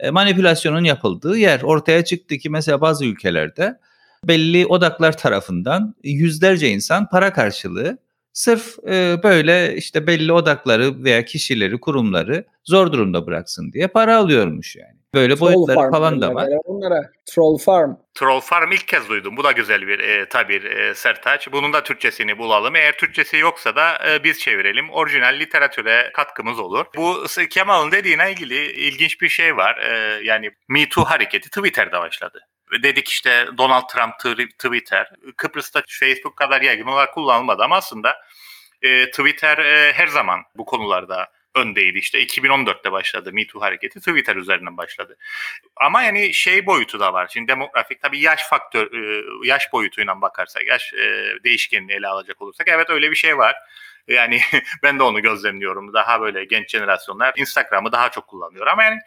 e, 0.00 0.10
manipülasyonun 0.10 0.84
yapıldığı 0.84 1.38
yer. 1.38 1.62
Ortaya 1.62 2.04
çıktı 2.04 2.38
ki 2.38 2.50
mesela 2.50 2.80
bazı 2.80 3.04
ülkelerde 3.04 3.78
belli 4.24 4.66
odaklar 4.66 5.16
tarafından 5.16 5.94
yüzlerce 6.04 6.68
insan 6.68 7.08
para 7.08 7.32
karşılığı 7.32 7.98
sırf 8.32 8.78
e, 8.88 9.22
böyle 9.22 9.76
işte 9.76 10.06
belli 10.06 10.32
odakları 10.32 11.04
veya 11.04 11.24
kişileri, 11.24 11.80
kurumları 11.80 12.44
zor 12.64 12.92
durumda 12.92 13.26
bıraksın 13.26 13.72
diye 13.72 13.88
para 13.88 14.16
alıyormuş 14.16 14.76
yani. 14.76 15.02
Böyle 15.14 15.36
Troll 15.36 15.46
boyutları 15.46 15.76
farm 15.76 15.92
falan 15.92 16.22
da 16.22 16.34
var. 16.34 16.48
Onlara 16.64 17.10
troll 17.26 17.58
farm. 17.58 17.96
Troll 18.14 18.40
Farm 18.40 18.72
ilk 18.72 18.88
kez 18.88 19.08
duydum. 19.08 19.36
Bu 19.36 19.44
da 19.44 19.52
güzel 19.52 19.86
bir 19.86 19.98
e, 19.98 20.28
tabir 20.28 20.64
e, 20.64 20.94
Sertaç. 20.94 21.52
Bunun 21.52 21.72
da 21.72 21.82
Türkçesini 21.82 22.38
bulalım. 22.38 22.76
Eğer 22.76 22.96
Türkçesi 22.96 23.36
yoksa 23.36 23.76
da 23.76 24.10
e, 24.10 24.24
biz 24.24 24.40
çevirelim. 24.40 24.90
Orijinal 24.90 25.38
literatüre 25.40 26.10
katkımız 26.14 26.58
olur. 26.58 26.84
Bu 26.96 27.24
Kemal'ın 27.50 27.92
dediğine 27.92 28.30
ilgili 28.32 28.72
ilginç 28.72 29.20
bir 29.20 29.28
şey 29.28 29.56
var. 29.56 29.76
E, 29.76 30.20
yani 30.24 30.50
Me 30.68 30.88
Too 30.88 31.04
hareketi 31.04 31.48
Twitter'da 31.50 32.00
başladı. 32.00 32.40
Dedik 32.82 33.08
işte 33.08 33.46
Donald 33.58 33.88
Trump 33.88 34.14
tw- 34.14 34.52
Twitter. 34.58 35.10
Kıbrıs'ta 35.36 35.82
Facebook 35.88 36.36
kadar 36.36 36.62
yaygın 36.62 36.86
olarak 36.86 37.14
kullanılmadı 37.14 37.62
ama 37.62 37.76
aslında 37.76 38.16
e, 38.82 39.10
Twitter 39.10 39.58
e, 39.58 39.92
her 39.92 40.06
zaman 40.06 40.40
bu 40.54 40.64
konularda 40.64 41.32
öndeydi. 41.54 41.98
İşte 41.98 42.22
2014'te 42.22 42.92
başladı 42.92 43.32
Me 43.32 43.46
Too 43.46 43.62
hareketi 43.62 43.98
Twitter 43.98 44.36
üzerinden 44.36 44.76
başladı. 44.76 45.16
Ama 45.76 46.02
yani 46.02 46.34
şey 46.34 46.66
boyutu 46.66 47.00
da 47.00 47.12
var. 47.12 47.30
Şimdi 47.32 47.48
demografik 47.48 48.02
tabii 48.02 48.20
yaş 48.20 48.48
faktör, 48.48 48.92
e, 48.92 49.22
yaş 49.48 49.72
boyutuyla 49.72 50.20
bakarsak, 50.20 50.66
yaş 50.66 50.92
değişkenini 51.44 51.92
ele 51.92 52.08
alacak 52.08 52.42
olursak 52.42 52.68
evet 52.68 52.90
öyle 52.90 53.10
bir 53.10 53.16
şey 53.16 53.38
var. 53.38 53.56
Yani 54.08 54.40
ben 54.82 54.98
de 54.98 55.02
onu 55.02 55.22
gözlemliyorum. 55.22 55.92
Daha 55.94 56.20
böyle 56.20 56.44
genç 56.44 56.70
jenerasyonlar 56.70 57.32
Instagram'ı 57.36 57.92
daha 57.92 58.10
çok 58.10 58.26
kullanıyor. 58.26 58.66
Ama 58.66 58.84
yani 58.84 58.98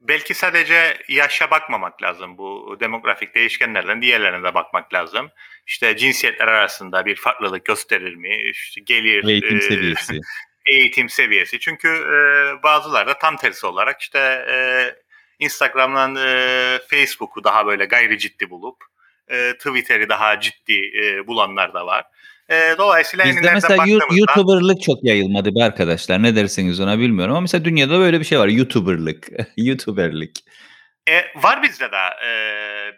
belki 0.00 0.34
sadece 0.34 0.98
yaşa 1.08 1.50
bakmamak 1.50 2.02
lazım. 2.02 2.38
Bu 2.38 2.76
demografik 2.80 3.34
değişkenlerden 3.34 4.02
diğerlerine 4.02 4.44
de 4.44 4.54
bakmak 4.54 4.94
lazım. 4.94 5.30
İşte 5.66 5.96
cinsiyetler 5.96 6.48
arasında 6.48 7.06
bir 7.06 7.16
farklılık 7.16 7.64
gösterir 7.64 8.14
mi? 8.14 8.36
İşte 8.50 8.80
gelir, 8.80 9.24
Eğitim 9.28 9.56
e, 9.56 9.60
seviyesi. 9.60 10.20
eğitim 10.66 11.08
seviyesi. 11.08 11.60
Çünkü 11.60 11.88
e, 11.88 12.62
bazıları 12.62 13.08
da 13.08 13.18
tam 13.18 13.36
tersi 13.36 13.66
olarak 13.66 14.00
işte 14.00 14.18
e, 14.50 14.56
Instagram'dan 15.38 16.16
e, 16.16 16.78
Facebook'u 16.90 17.44
daha 17.44 17.66
böyle 17.66 17.84
gayri 17.84 18.18
ciddi 18.18 18.50
bulup 18.50 18.76
e, 19.28 19.52
Twitter'i 19.52 20.08
daha 20.08 20.40
ciddi 20.40 20.92
e, 21.02 21.26
bulanlar 21.26 21.74
da 21.74 21.86
var. 21.86 22.04
E, 22.50 22.78
dolayısıyla 22.78 23.24
Bizde 23.24 23.52
mesela 23.54 23.76
baktığımızda- 23.78 24.16
YouTuber'lık 24.18 24.82
çok 24.82 25.04
yayılmadı 25.04 25.54
be 25.54 25.64
arkadaşlar. 25.64 26.22
Ne 26.22 26.36
dersiniz 26.36 26.80
ona 26.80 26.98
bilmiyorum 26.98 27.32
ama 27.32 27.40
mesela 27.40 27.64
dünyada 27.64 27.98
böyle 27.98 28.20
bir 28.20 28.24
şey 28.24 28.38
var. 28.38 28.48
YouTuber'lık. 28.48 29.28
YouTuber'lık. 29.56 30.30
E, 31.08 31.42
var 31.42 31.62
bizde 31.62 31.84
de 31.84 31.96
e, 32.26 32.30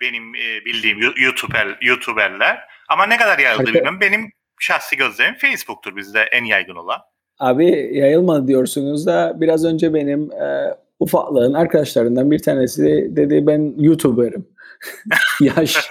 benim 0.01 0.35
e, 0.35 0.65
bildiğim 0.65 0.99
YouTuber, 1.17 1.79
YouTuber'ler 1.83 2.59
ama 2.89 3.07
ne 3.07 3.17
kadar 3.17 3.39
yayıldı 3.39 3.63
Arka- 3.63 3.67
bilmiyorum. 3.67 4.01
Benim 4.01 4.33
şahsi 4.61 4.97
gözlemim 4.97 5.35
Facebook'tur 5.35 5.97
bizde 5.97 6.21
en 6.21 6.45
yaygın 6.45 6.77
olan. 6.77 6.99
Abi 7.39 7.91
yayılmadı 7.93 8.49
diyorsunuz 8.49 9.07
da 9.07 9.37
biraz 9.41 9.65
önce 9.65 9.95
benim 9.95 10.33
e, 10.33 10.75
ufaklığın 11.01 11.55
arkadaşlarından 11.55 12.31
bir 12.31 12.43
tanesi 12.43 12.83
dedi 13.17 13.47
ben 13.47 13.75
YouTuber'ım. 13.79 14.47
yaş 15.41 15.91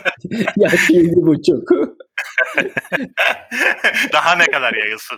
yaş 0.58 0.90
yedi 0.90 1.16
buçuk. 1.16 1.70
Daha 4.14 4.36
ne 4.36 4.46
kadar 4.46 4.74
yayılsın? 4.74 5.18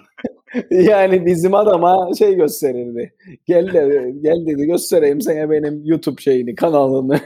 yani 0.72 1.26
bizim 1.26 1.56
adama 1.56 2.10
şey 2.20 2.36
gösterirdi. 2.36 3.14
Gel 3.48 3.74
dedi, 3.74 4.14
gel 4.22 4.46
dedi 4.48 4.66
göstereyim 4.66 5.22
sana 5.22 5.50
benim 5.50 5.82
YouTube 5.86 6.22
şeyini, 6.22 6.56
kanalını. 6.56 7.20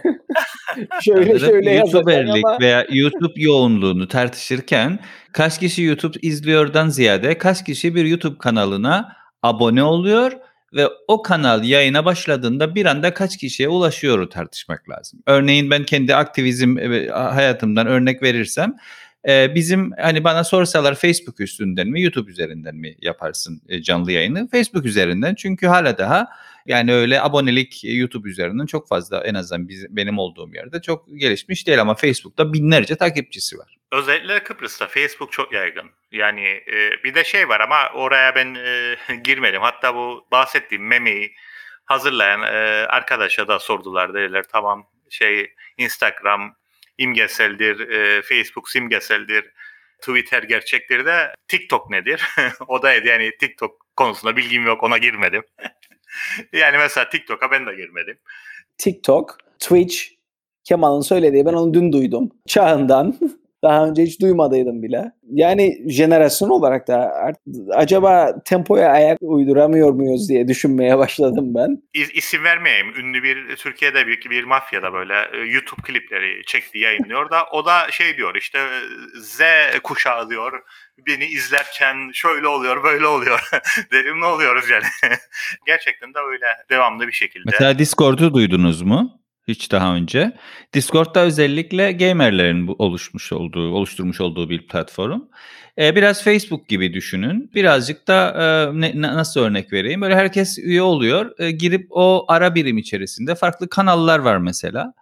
şöyle 1.04 1.40
şöyle 1.40 1.74
YouTuber'lik 1.74 2.46
ama 2.46 2.58
veya 2.62 2.86
YouTube 2.92 3.34
yoğunluğunu 3.36 4.08
tartışırken 4.08 5.00
kaç 5.32 5.60
kişi 5.60 5.84
YouTube 5.84 6.18
izliyordan 6.22 6.90
ziyade 6.90 7.38
kaç 7.38 7.64
kişi 7.64 7.96
bir 7.96 8.06
YouTube 8.06 8.38
kanalına 8.38 9.16
abone 9.44 9.84
oluyor 9.84 10.32
ve 10.76 10.90
o 11.08 11.22
kanal 11.22 11.64
yayına 11.64 12.06
başladığında 12.06 12.76
bir 12.76 12.86
anda 12.86 13.14
kaç 13.14 13.38
kişiye 13.38 13.70
ulaşıyor 13.70 14.30
tartışmak 14.30 14.90
lazım. 14.90 15.20
Örneğin 15.26 15.70
ben 15.70 15.84
kendi 15.84 16.16
aktivizm 16.16 16.78
e, 16.78 17.08
hayatımdan 17.10 17.88
örnek 17.88 18.22
verirsem 18.22 18.76
e, 19.28 19.56
bizim 19.56 19.92
hani 19.92 20.24
bana 20.24 20.44
sorsalar 20.44 20.96
Facebook 20.96 21.40
üstünden 21.40 21.88
mi 21.88 22.02
YouTube 22.02 22.32
üzerinden 22.32 22.76
mi 22.76 22.96
yaparsın 23.02 23.62
e, 23.70 23.82
canlı 23.82 24.12
yayını? 24.12 24.48
Facebook 24.48 24.86
üzerinden 24.86 25.36
çünkü 25.36 25.68
hala 25.68 25.98
daha 25.98 26.28
yani 26.66 26.94
öyle 26.94 27.22
abonelik 27.22 27.84
YouTube 27.84 28.30
üzerinden 28.30 28.66
çok 28.66 28.88
fazla 28.88 29.24
en 29.24 29.34
azından 29.34 29.70
biz, 29.70 29.96
benim 29.96 30.18
olduğum 30.18 30.54
yerde 30.54 30.82
çok 30.82 31.06
gelişmiş 31.16 31.68
değil 31.68 31.82
ama 31.82 31.96
Facebook'ta 31.96 32.54
binlerce 32.54 32.96
takipçisi 32.96 33.58
var. 33.58 33.78
Özellikle 33.92 34.44
Kıbrıs'ta 34.44 34.88
Facebook 34.88 35.32
çok 35.32 35.54
yaygın. 35.54 35.92
Yani 36.12 36.46
e, 36.48 37.04
bir 37.04 37.16
de 37.16 37.24
şey 37.24 37.50
var 37.50 37.60
ama 37.60 37.90
oraya 37.94 38.36
ben 38.36 38.56
e, 38.56 38.96
girmedim. 39.24 39.62
Hatta 39.62 39.96
bu 39.96 40.28
bahsettiğim 40.32 40.88
memeyi 40.88 41.36
hazırlayan 41.86 42.42
e, 42.42 42.86
arkadaşa 42.88 43.48
da 43.48 43.60
sordular. 43.60 44.14
Dediler 44.14 44.46
tamam 44.52 44.88
şey 45.10 45.54
Instagram 45.78 46.56
imgeseldir, 46.98 47.80
e, 47.80 48.22
Facebook 48.22 48.70
simgeseldir, 48.70 49.52
Twitter 50.02 50.44
gerçektir 50.44 51.06
de 51.06 51.34
TikTok 51.48 51.90
nedir? 51.90 52.22
o 52.68 52.82
da 52.82 52.94
yani 52.94 53.32
TikTok 53.40 53.86
konusunda 53.96 54.38
bilgim 54.38 54.66
yok 54.66 54.84
ona 54.84 54.98
girmedim. 54.98 55.44
yani 56.54 56.78
mesela 56.78 57.10
TikTok'a 57.10 57.52
ben 57.52 57.66
de 57.66 57.76
girmedim. 57.76 58.18
TikTok, 58.78 59.38
Twitch, 59.60 59.96
Kemal'ın 60.64 61.02
söylediği 61.02 61.46
ben 61.46 61.54
onu 61.54 61.74
dün 61.74 61.94
duydum. 61.94 62.32
Çağından. 62.48 63.20
Daha 63.66 63.88
önce 63.88 64.04
hiç 64.04 64.22
duymadıydım 64.22 64.84
bile. 64.84 65.12
Yani 65.32 65.92
jenerasyon 65.92 66.50
olarak 66.50 66.88
da 66.88 67.12
acaba 67.74 68.44
tempoya 68.46 68.90
ayak 68.90 69.18
uyduramıyor 69.22 69.92
muyuz 69.92 70.30
diye 70.30 70.48
düşünmeye 70.48 70.98
başladım 71.04 71.56
ben. 71.56 71.82
İs, 71.94 72.12
isim 72.14 72.44
vermeyeyim. 72.44 72.88
Ünlü 73.00 73.24
bir 73.24 73.56
Türkiye'de 73.56 74.08
bir, 74.08 74.30
bir 74.30 74.44
mafyada 74.44 74.94
böyle 74.94 75.14
e, 75.14 75.38
YouTube 75.38 75.82
klipleri 75.82 76.42
çekti 76.46 76.80
yayınlıyor 76.80 77.32
da 77.32 77.46
o 77.52 77.66
da 77.66 77.92
şey 77.92 78.18
diyor 78.18 78.36
işte 78.36 78.60
Z 79.22 79.42
kuşağı 79.84 80.30
diyor 80.30 80.64
beni 81.08 81.26
izlerken 81.26 82.12
şöyle 82.14 82.48
oluyor 82.48 82.84
böyle 82.84 83.08
oluyor. 83.08 83.50
Derim 83.92 84.22
ne 84.22 84.26
oluyoruz 84.26 84.70
yani. 84.70 84.86
Gerçekten 85.66 86.14
de 86.14 86.20
öyle 86.32 86.46
devamlı 86.70 87.08
bir 87.08 87.14
şekilde. 87.14 87.44
Mesela 87.46 87.80
Discord'u 87.80 88.34
duydunuz 88.34 88.82
mu? 88.82 89.25
Hiç 89.48 89.72
daha 89.72 89.96
önce. 89.96 90.32
Discord'da 90.74 91.20
özellikle 91.20 91.92
gamerlerin 91.92 92.76
oluşmuş 92.80 93.34
olduğu, 93.34 93.72
oluşturmuş 93.72 94.22
olduğu 94.22 94.50
bir 94.50 94.68
platform. 94.68 95.22
Ee, 95.78 95.96
biraz 95.96 96.24
Facebook 96.24 96.68
gibi 96.68 96.94
düşünün. 96.94 97.52
Birazcık 97.56 98.08
da 98.08 98.30
e, 98.30 98.82
ne, 98.82 99.02
nasıl 99.02 99.42
örnek 99.42 99.74
vereyim? 99.74 100.02
Böyle 100.02 100.16
herkes 100.16 100.58
üye 100.60 100.82
oluyor. 100.82 101.40
E, 101.40 101.52
girip 101.52 101.88
o 101.90 102.26
ara 102.28 102.56
birim 102.56 102.78
içerisinde 102.78 103.36
farklı 103.36 103.70
kanallar 103.70 104.20
var 104.20 104.38
mesela. 104.38 104.94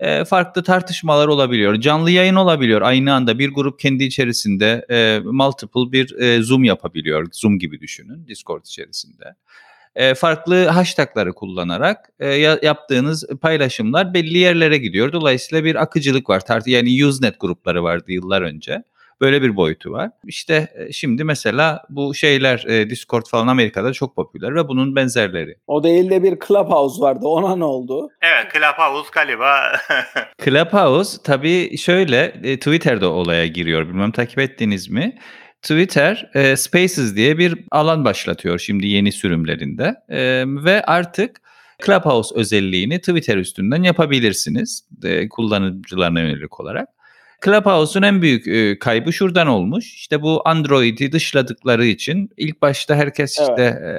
E, 0.00 0.24
farklı 0.24 0.62
tartışmalar 0.62 1.28
olabiliyor. 1.28 1.80
Canlı 1.80 2.10
yayın 2.10 2.34
olabiliyor. 2.34 2.82
Aynı 2.82 3.14
anda 3.14 3.38
bir 3.38 3.50
grup 3.50 3.80
kendi 3.80 4.04
içerisinde 4.04 4.86
e, 4.90 5.20
multiple 5.24 5.92
bir 5.92 6.18
e, 6.18 6.42
Zoom 6.42 6.64
yapabiliyor. 6.64 7.26
Zoom 7.32 7.58
gibi 7.58 7.80
düşünün 7.80 8.26
Discord 8.26 8.64
içerisinde 8.64 9.34
e, 9.98 10.14
farklı 10.14 10.66
hashtagları 10.66 11.32
kullanarak 11.32 12.12
e, 12.20 12.28
yaptığınız 12.62 13.26
paylaşımlar 13.42 14.14
belli 14.14 14.38
yerlere 14.38 14.78
gidiyor. 14.78 15.12
Dolayısıyla 15.12 15.64
bir 15.64 15.82
akıcılık 15.82 16.30
var. 16.30 16.42
Yani 16.66 17.06
Usenet 17.06 17.40
grupları 17.40 17.82
vardı 17.82 18.04
yıllar 18.12 18.42
önce. 18.42 18.82
Böyle 19.20 19.42
bir 19.42 19.56
boyutu 19.56 19.92
var. 19.92 20.10
İşte 20.26 20.68
e, 20.74 20.92
şimdi 20.92 21.24
mesela 21.24 21.82
bu 21.90 22.14
şeyler 22.14 22.90
Discord 22.90 23.26
falan 23.26 23.46
Amerika'da 23.46 23.92
çok 23.92 24.16
popüler 24.16 24.54
ve 24.54 24.68
bunun 24.68 24.96
benzerleri. 24.96 25.56
O 25.66 25.84
değil 25.84 26.10
de 26.10 26.22
bir 26.22 26.38
Clubhouse 26.48 27.00
vardı. 27.00 27.26
Ona 27.26 27.56
ne 27.56 27.64
oldu? 27.64 28.10
Evet 28.22 28.52
Clubhouse 28.52 29.10
galiba. 29.12 29.72
Clubhouse 30.44 31.18
tabii 31.24 31.78
şöyle 31.78 32.32
Twitter'da 32.56 33.10
olaya 33.10 33.46
giriyor. 33.46 33.88
Bilmem 33.88 34.12
takip 34.12 34.38
ettiniz 34.38 34.90
mi? 34.90 35.18
Twitter 35.62 36.30
e, 36.34 36.56
Spaces 36.56 37.16
diye 37.16 37.38
bir 37.38 37.58
alan 37.70 38.04
başlatıyor 38.04 38.58
şimdi 38.58 38.86
yeni 38.86 39.12
sürümlerinde 39.12 39.94
e, 40.08 40.44
ve 40.46 40.82
artık 40.82 41.40
Clubhouse 41.86 42.34
özelliğini 42.34 42.98
Twitter 42.98 43.36
üstünden 43.36 43.82
yapabilirsiniz 43.82 44.84
e, 45.04 45.28
kullanıcılarına 45.28 46.20
yönelik 46.20 46.60
olarak. 46.60 46.88
Clubhouse'un 47.44 48.02
en 48.02 48.22
büyük 48.22 48.48
e, 48.48 48.78
kaybı 48.78 49.12
şuradan 49.12 49.46
olmuş. 49.46 49.94
İşte 49.94 50.22
bu 50.22 50.42
Android'i 50.44 51.12
dışladıkları 51.12 51.86
için 51.86 52.30
ilk 52.36 52.62
başta 52.62 52.96
herkes 52.96 53.38
evet. 53.38 53.48
işte 53.50 53.62
e, 53.62 53.92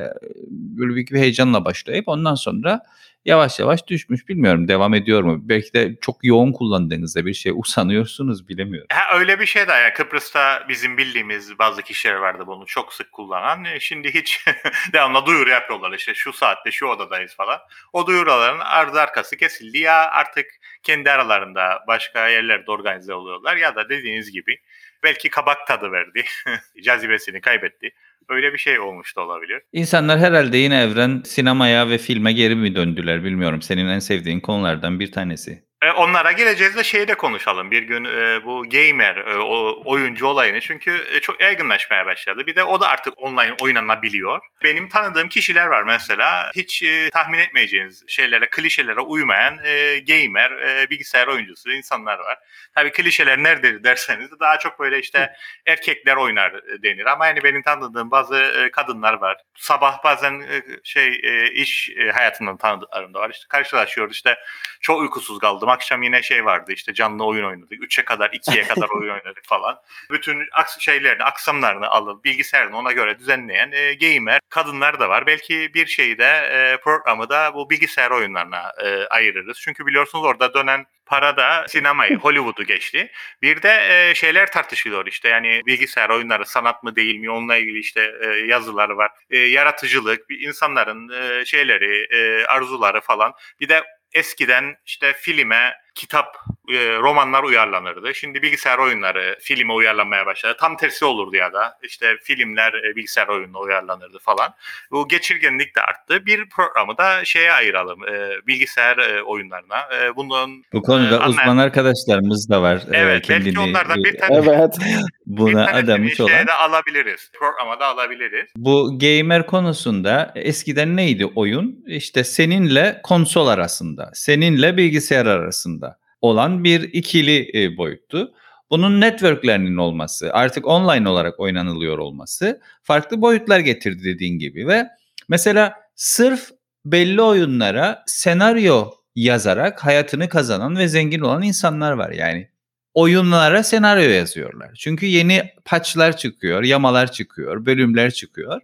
böyle 0.49 0.95
büyük 0.95 1.11
bir 1.11 1.19
heyecanla 1.19 1.65
başlayıp 1.65 2.07
ondan 2.07 2.35
sonra 2.35 2.81
yavaş 3.25 3.59
yavaş 3.59 3.88
düşmüş. 3.88 4.27
Bilmiyorum 4.29 4.67
devam 4.67 4.93
ediyor 4.93 5.23
mu? 5.23 5.39
Belki 5.41 5.73
de 5.73 5.95
çok 6.01 6.17
yoğun 6.23 6.51
kullandığınızda 6.51 7.25
bir 7.25 7.33
şey 7.33 7.51
usanıyorsunuz 7.55 8.47
bilemiyorum. 8.47 8.88
Ha, 8.91 9.17
öyle 9.19 9.39
bir 9.39 9.45
şey 9.45 9.67
de 9.67 9.71
yani 9.71 9.93
Kıbrıs'ta 9.93 10.65
bizim 10.69 10.97
bildiğimiz 10.97 11.59
bazı 11.59 11.81
kişiler 11.81 12.15
vardı 12.15 12.43
bunu 12.47 12.65
çok 12.65 12.93
sık 12.93 13.11
kullanan. 13.11 13.65
E, 13.65 13.79
şimdi 13.79 14.13
hiç 14.13 14.45
devamlı 14.93 15.25
duyuru 15.25 15.49
yapıyorlar 15.49 15.91
işte 15.91 16.13
şu 16.13 16.33
saatte 16.33 16.71
şu 16.71 16.85
odadayız 16.85 17.35
falan. 17.35 17.59
O 17.93 18.07
duyuruların 18.07 18.59
ardı 18.59 19.00
arkası 19.00 19.37
kesildi 19.37 19.77
ya 19.77 20.09
artık 20.11 20.46
kendi 20.83 21.11
aralarında 21.11 21.83
başka 21.87 22.27
yerlerde 22.27 22.72
organize 22.72 23.13
oluyorlar 23.13 23.57
ya 23.57 23.75
da 23.75 23.89
dediğiniz 23.89 24.31
gibi 24.31 24.57
belki 25.03 25.29
kabak 25.29 25.67
tadı 25.67 25.91
verdi. 25.91 26.24
Cazibesini 26.83 27.41
kaybetti. 27.41 27.91
Öyle 28.29 28.53
bir 28.53 28.57
şey 28.57 28.79
olmuş 28.79 29.15
da 29.18 29.22
olabilir. 29.22 29.61
İnsanlar 29.74 30.20
herhalde 30.20 30.57
yine 30.57 30.81
evren 30.81 31.22
sinemaya 31.25 31.89
ve 31.89 31.98
filme 31.98 32.33
geri 32.33 32.55
mi 32.55 32.75
döndüler 32.75 33.24
bilmiyorum. 33.24 33.61
Senin 33.61 33.87
en 33.87 34.00
sevdiğin 34.00 34.39
konulardan 34.39 35.00
bir 35.00 35.11
tanesi. 35.11 35.69
E, 35.81 35.92
onlara 35.92 36.31
geleceğiz 36.31 36.75
de 36.75 36.83
şeyi 36.83 37.07
de 37.07 37.15
konuşalım. 37.15 37.72
Bir 37.72 37.83
gün 37.83 38.05
e, 38.05 38.46
bu 38.46 38.70
gamer 38.70 39.18
e, 39.18 39.37
o, 39.37 39.81
oyuncu 39.85 40.27
olayını 40.27 40.61
çünkü 40.61 41.05
e, 41.11 41.20
çok 41.20 41.42
yaygınlaşmaya 41.42 42.05
başladı. 42.05 42.48
Bir 42.48 42.55
de 42.55 42.63
o 42.63 42.81
da 42.81 42.87
artık 42.87 43.13
online 43.18 43.55
oynanabiliyor. 43.61 44.39
Benim 44.63 44.89
tanıdığım 44.89 45.29
kişiler 45.29 45.65
var 45.65 45.83
mesela 45.83 46.51
hiç 46.55 46.83
e, 46.83 47.09
tahmin 47.09 47.39
etmeyeceğiniz 47.39 48.03
şeylere, 48.07 48.50
klişelere 48.50 49.00
uymayan 49.00 49.59
e, 49.63 50.00
gamer, 50.00 50.51
e, 50.51 50.89
bilgisayar 50.89 51.27
oyuncusu 51.27 51.72
insanlar 51.72 52.20
var. 52.20 52.37
Tabii 52.75 52.92
klişeler 52.92 53.44
nerededir 53.44 53.83
derseniz 53.83 54.31
de 54.31 54.39
daha 54.39 54.59
çok 54.59 54.79
böyle 54.79 55.00
işte 55.00 55.33
erkekler 55.65 56.15
oynar 56.15 56.51
e, 56.51 56.83
denir. 56.83 57.05
Ama 57.05 57.27
yani 57.27 57.44
benim 57.44 57.61
tanıdığım 57.61 58.11
bazı 58.11 58.35
e, 58.35 58.72
kadınlar 58.72 59.13
var. 59.13 59.37
Sabah 59.55 60.03
bazen 60.03 60.39
e, 60.39 60.63
şey 60.83 61.07
e, 61.24 61.51
iş 61.51 61.89
e, 61.89 62.11
hayatından 62.11 62.57
tanıdıklarım 62.57 63.13
da 63.13 63.20
var. 63.20 63.29
İşte 63.29 63.46
karşılaşıyoruz 63.50 64.15
işte 64.15 64.37
çok 64.81 65.00
uykusuz 65.00 65.39
kaldım 65.39 65.69
Akşam 65.70 66.03
yine 66.03 66.22
şey 66.22 66.46
vardı 66.46 66.72
işte 66.72 66.94
canlı 66.94 67.25
oyun 67.25 67.46
oynadık. 67.46 67.84
3'e 67.84 68.05
kadar 68.05 68.29
2'ye 68.29 68.64
kadar 68.64 68.90
oyun 68.90 69.14
oynadık 69.14 69.46
falan. 69.46 69.79
Bütün 70.12 70.48
aks 70.53 70.79
şeylerini, 70.79 71.24
aksamlarını 71.24 71.88
alıp 71.88 72.25
bilgisayarını 72.25 72.77
ona 72.77 72.92
göre 72.92 73.20
düzenleyen 73.20 73.72
e, 73.72 73.94
gamer 73.94 74.40
kadınlar 74.50 75.00
da 75.00 75.10
var. 75.10 75.27
Belki 75.27 75.74
bir 75.74 75.88
şeyi 75.88 76.18
de 76.18 76.24
e, 76.25 76.77
programı 76.77 77.29
da 77.29 77.53
bu 77.53 77.70
bilgisayar 77.70 78.12
oyunlarına 78.12 78.72
e, 78.84 79.05
ayırırız. 79.05 79.60
Çünkü 79.62 79.86
biliyorsunuz 79.86 80.25
orada 80.25 80.53
dönen 80.53 80.86
para 81.10 81.38
da 81.38 81.66
sinemayı, 81.68 82.18
Hollywood'u 82.24 82.64
geçti. 82.64 83.12
Bir 83.42 83.62
de 83.62 84.10
e, 84.10 84.16
şeyler 84.16 84.51
tartışılıyor 84.51 85.05
işte 85.05 85.29
yani 85.29 85.62
bilgisayar 85.66 86.10
oyunları 86.10 86.46
sanat 86.46 86.84
mı 86.84 86.96
değil 86.96 87.20
mi 87.20 87.32
onunla 87.32 87.58
ilgili 87.58 87.79
işte 87.79 88.14
e, 88.22 88.27
yazıları 88.27 88.98
var. 88.98 89.12
E, 89.29 89.38
yaratıcılık, 89.38 90.25
insanların 90.29 91.10
e, 91.10 91.46
şeyleri, 91.46 92.08
e, 92.12 92.46
arzuları 92.46 93.01
falan. 93.01 93.34
Bir 93.60 93.70
de 93.70 93.84
eskiden 94.13 94.77
işte 94.85 95.13
filme, 95.13 95.74
kitap, 96.00 96.38
e, 96.70 96.98
romanlar 96.98 97.44
uyarlanırdı. 97.44 98.16
Şimdi 98.16 98.42
bilgisayar 98.42 98.77
oyunları 98.77 99.38
filme 99.42 99.74
uyarlanmaya 99.74 100.25
başladı. 100.25 100.57
Tam 100.59 100.77
tersi 100.77 101.05
olurdu 101.05 101.35
ya 101.35 101.53
da 101.53 101.77
işte 101.83 102.18
filmler 102.24 102.74
e, 102.74 102.96
bilgisayar 102.96 103.27
oyununa 103.27 103.59
uyarlanırdı 103.59 104.20
falan. 104.20 104.53
Bu 104.92 105.07
geçirgenlik 105.07 105.75
de 105.75 105.81
arttı. 105.81 106.25
Bir 106.25 106.50
programı 106.50 106.98
da 106.98 107.25
şeye 107.25 107.51
ayıralım. 107.51 108.07
E, 108.07 108.48
bilgisayar 108.48 108.98
e, 108.98 109.24
oyunlarına. 109.24 109.77
E, 110.01 110.16
bunun 110.16 110.64
Bu 110.74 110.81
konuda 110.81 111.16
e, 111.16 111.27
uzman 111.27 111.57
arkadaşlarımız 111.57 112.50
da 112.50 112.62
var. 112.62 112.81
Evet, 112.92 113.25
kendini, 113.25 113.55
belki 113.55 113.59
onlardan 113.70 114.03
bir 114.03 114.18
tane 114.18 114.35
evet. 114.35 114.77
buna 115.25 115.68
bir 115.68 115.74
adamış 115.74 116.20
olan. 116.20 116.48
de 116.48 116.53
alabiliriz. 116.53 117.31
Programa 117.40 117.79
da 117.79 117.85
alabiliriz. 117.85 118.50
Bu 118.55 119.00
gamer 119.00 119.46
konusunda 119.46 120.31
eskiden 120.35 120.98
neydi 120.98 121.25
oyun? 121.25 121.83
İşte 121.88 122.24
seninle 122.24 123.00
konsol 123.03 123.48
arasında, 123.48 124.12
seninle 124.14 124.77
bilgisayar 124.77 125.25
arasında 125.25 125.88
olan 126.22 126.64
bir 126.64 126.82
ikili 126.82 127.51
e, 127.53 127.77
boyuttu. 127.77 128.34
Bunun 128.70 129.01
networklerinin 129.01 129.77
olması, 129.77 130.34
artık 130.34 130.68
online 130.68 131.10
olarak 131.10 131.40
oynanılıyor 131.40 131.98
olması 131.98 132.62
farklı 132.84 133.22
boyutlar 133.22 133.60
getirdi 133.60 134.03
dediğin 134.03 134.40
gibi 134.40 134.68
ve 134.68 134.88
mesela 135.29 135.74
sırf 135.96 136.50
belli 136.86 137.22
oyunlara 137.22 138.03
senaryo 138.08 138.92
yazarak 139.16 139.86
hayatını 139.86 140.29
kazanan 140.29 140.77
ve 140.77 140.88
zengin 140.88 141.20
olan 141.20 141.42
insanlar 141.42 141.92
var. 141.92 142.12
Yani 142.12 142.50
oyunlara 142.94 143.64
senaryo 143.64 144.10
yazıyorlar. 144.10 144.75
Çünkü 144.79 145.05
yeni 145.05 145.44
patchlar 145.66 146.18
çıkıyor, 146.18 146.64
yamalar 146.64 147.12
çıkıyor, 147.12 147.66
bölümler 147.66 148.12
çıkıyor. 148.12 148.62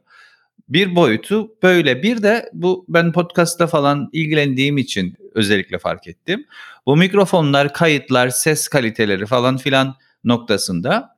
Bir 0.69 0.95
boyutu 0.95 1.55
böyle. 1.63 2.03
Bir 2.03 2.23
de 2.23 2.49
bu 2.53 2.85
ben 2.89 3.11
podcast'ta 3.11 3.67
falan 3.67 4.09
ilgilendiğim 4.11 4.77
için 4.77 5.17
özellikle 5.35 5.79
fark 5.79 6.07
ettim. 6.07 6.45
Bu 6.85 6.97
mikrofonlar, 6.97 7.73
kayıtlar, 7.73 8.29
ses 8.29 8.67
kaliteleri 8.67 9.25
falan 9.25 9.57
filan 9.57 9.95
noktasında 10.23 11.15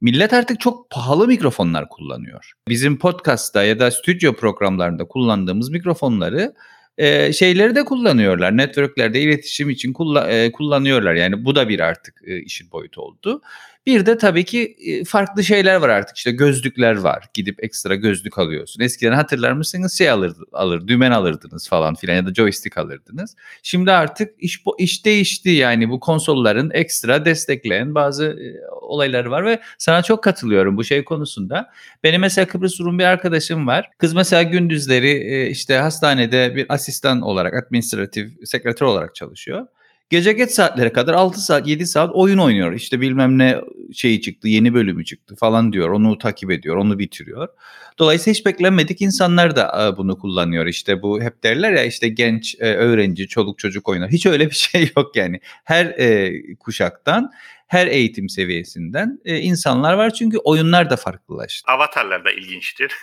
millet 0.00 0.32
artık 0.32 0.60
çok 0.60 0.90
pahalı 0.90 1.26
mikrofonlar 1.26 1.88
kullanıyor. 1.88 2.52
Bizim 2.68 2.98
podcast'ta 2.98 3.62
ya 3.62 3.78
da 3.78 3.90
stüdyo 3.90 4.32
programlarında 4.32 5.04
kullandığımız 5.04 5.70
mikrofonları 5.70 6.54
e, 6.98 7.32
şeyleri 7.32 7.74
de 7.74 7.84
kullanıyorlar. 7.84 8.56
Networklerde 8.56 9.20
iletişim 9.20 9.70
için 9.70 9.92
kulla, 9.92 10.30
e, 10.30 10.52
kullanıyorlar. 10.52 11.14
Yani 11.14 11.44
bu 11.44 11.54
da 11.54 11.68
bir 11.68 11.80
artık 11.80 12.20
e, 12.26 12.40
işin 12.40 12.70
boyutu 12.72 13.02
oldu. 13.02 13.42
Bir 13.86 14.06
de 14.06 14.18
tabii 14.18 14.44
ki 14.44 14.76
e, 14.86 15.04
farklı 15.04 15.44
şeyler 15.44 15.76
var 15.76 15.88
artık. 15.88 16.16
İşte 16.16 16.30
gözlükler 16.30 16.96
var. 16.96 17.24
Gidip 17.34 17.64
ekstra 17.64 17.94
gözlük 17.94 18.38
alıyorsun. 18.38 18.82
Eskiden 18.82 19.12
hatırlar 19.12 19.52
mısınız 19.52 19.98
şey 19.98 20.10
alır, 20.10 20.36
alır 20.52 20.88
dümen 20.88 21.10
alırdınız 21.10 21.68
falan 21.68 21.94
filan 21.94 22.14
ya 22.14 22.26
da 22.26 22.34
joystick 22.34 22.78
alırdınız. 22.78 23.36
Şimdi 23.62 23.92
artık 23.92 24.34
iş 24.38 24.62
iş 24.78 25.04
değişti 25.04 25.50
yani 25.50 25.90
bu 25.90 26.00
konsolların 26.00 26.70
ekstra 26.74 27.24
destekleyen 27.24 27.94
bazı 27.94 28.24
e, 28.24 28.46
olayları 28.70 29.30
var 29.30 29.44
ve 29.44 29.60
sana 29.78 30.02
çok 30.02 30.24
katılıyorum 30.24 30.76
bu 30.76 30.84
şey 30.84 31.04
konusunda. 31.04 31.70
Benim 32.04 32.20
mesela 32.20 32.46
Kıbrıs 32.46 32.80
Rum 32.80 32.98
bir 32.98 33.04
arkadaşım 33.04 33.66
var. 33.66 33.90
Kız 33.98 34.14
mesela 34.14 34.42
gündüzleri 34.42 35.10
e, 35.10 35.50
işte 35.50 35.76
hastanede 35.76 36.56
bir 36.56 36.66
asistan 36.68 37.20
olarak 37.20 37.54
administratif 37.54 38.30
sekreter 38.44 38.86
olarak 38.86 39.14
çalışıyor. 39.14 39.66
Gece 40.10 40.32
geç 40.32 40.50
saatlere 40.50 40.92
kadar 40.92 41.14
6 41.14 41.40
saat 41.40 41.68
7 41.68 41.86
saat 41.86 42.10
oyun 42.14 42.38
oynuyor. 42.38 42.72
İşte 42.72 43.00
bilmem 43.00 43.38
ne 43.38 43.60
şeyi 43.92 44.20
çıktı 44.20 44.48
yeni 44.48 44.74
bölümü 44.74 45.04
çıktı 45.04 45.36
falan 45.36 45.72
diyor. 45.72 45.90
Onu 45.90 46.18
takip 46.18 46.50
ediyor 46.50 46.76
onu 46.76 46.98
bitiriyor. 46.98 47.48
Dolayısıyla 47.98 48.34
hiç 48.34 48.46
beklenmedik 48.46 49.02
insanlar 49.02 49.56
da 49.56 49.88
e, 49.92 49.96
bunu 49.96 50.18
kullanıyor. 50.18 50.66
İşte 50.66 51.02
bu 51.02 51.22
hep 51.22 51.42
derler 51.42 51.72
ya 51.72 51.84
işte 51.84 52.08
genç 52.08 52.56
e, 52.60 52.74
öğrenci 52.74 53.28
çoluk 53.28 53.58
çocuk 53.58 53.88
oynar. 53.88 54.10
Hiç 54.10 54.26
öyle 54.26 54.50
bir 54.50 54.54
şey 54.54 54.90
yok 54.96 55.16
yani. 55.16 55.40
Her 55.64 55.86
e, 55.86 56.32
kuşaktan 56.54 57.32
her 57.66 57.86
eğitim 57.86 58.28
seviyesinden 58.28 59.18
e, 59.24 59.36
insanlar 59.36 59.94
var 59.94 60.10
çünkü 60.10 60.38
oyunlar 60.38 60.90
da 60.90 60.96
farklılaştı. 60.96 61.72
Avatarlar 61.72 62.24
da 62.24 62.30
ilginçtir. 62.30 62.92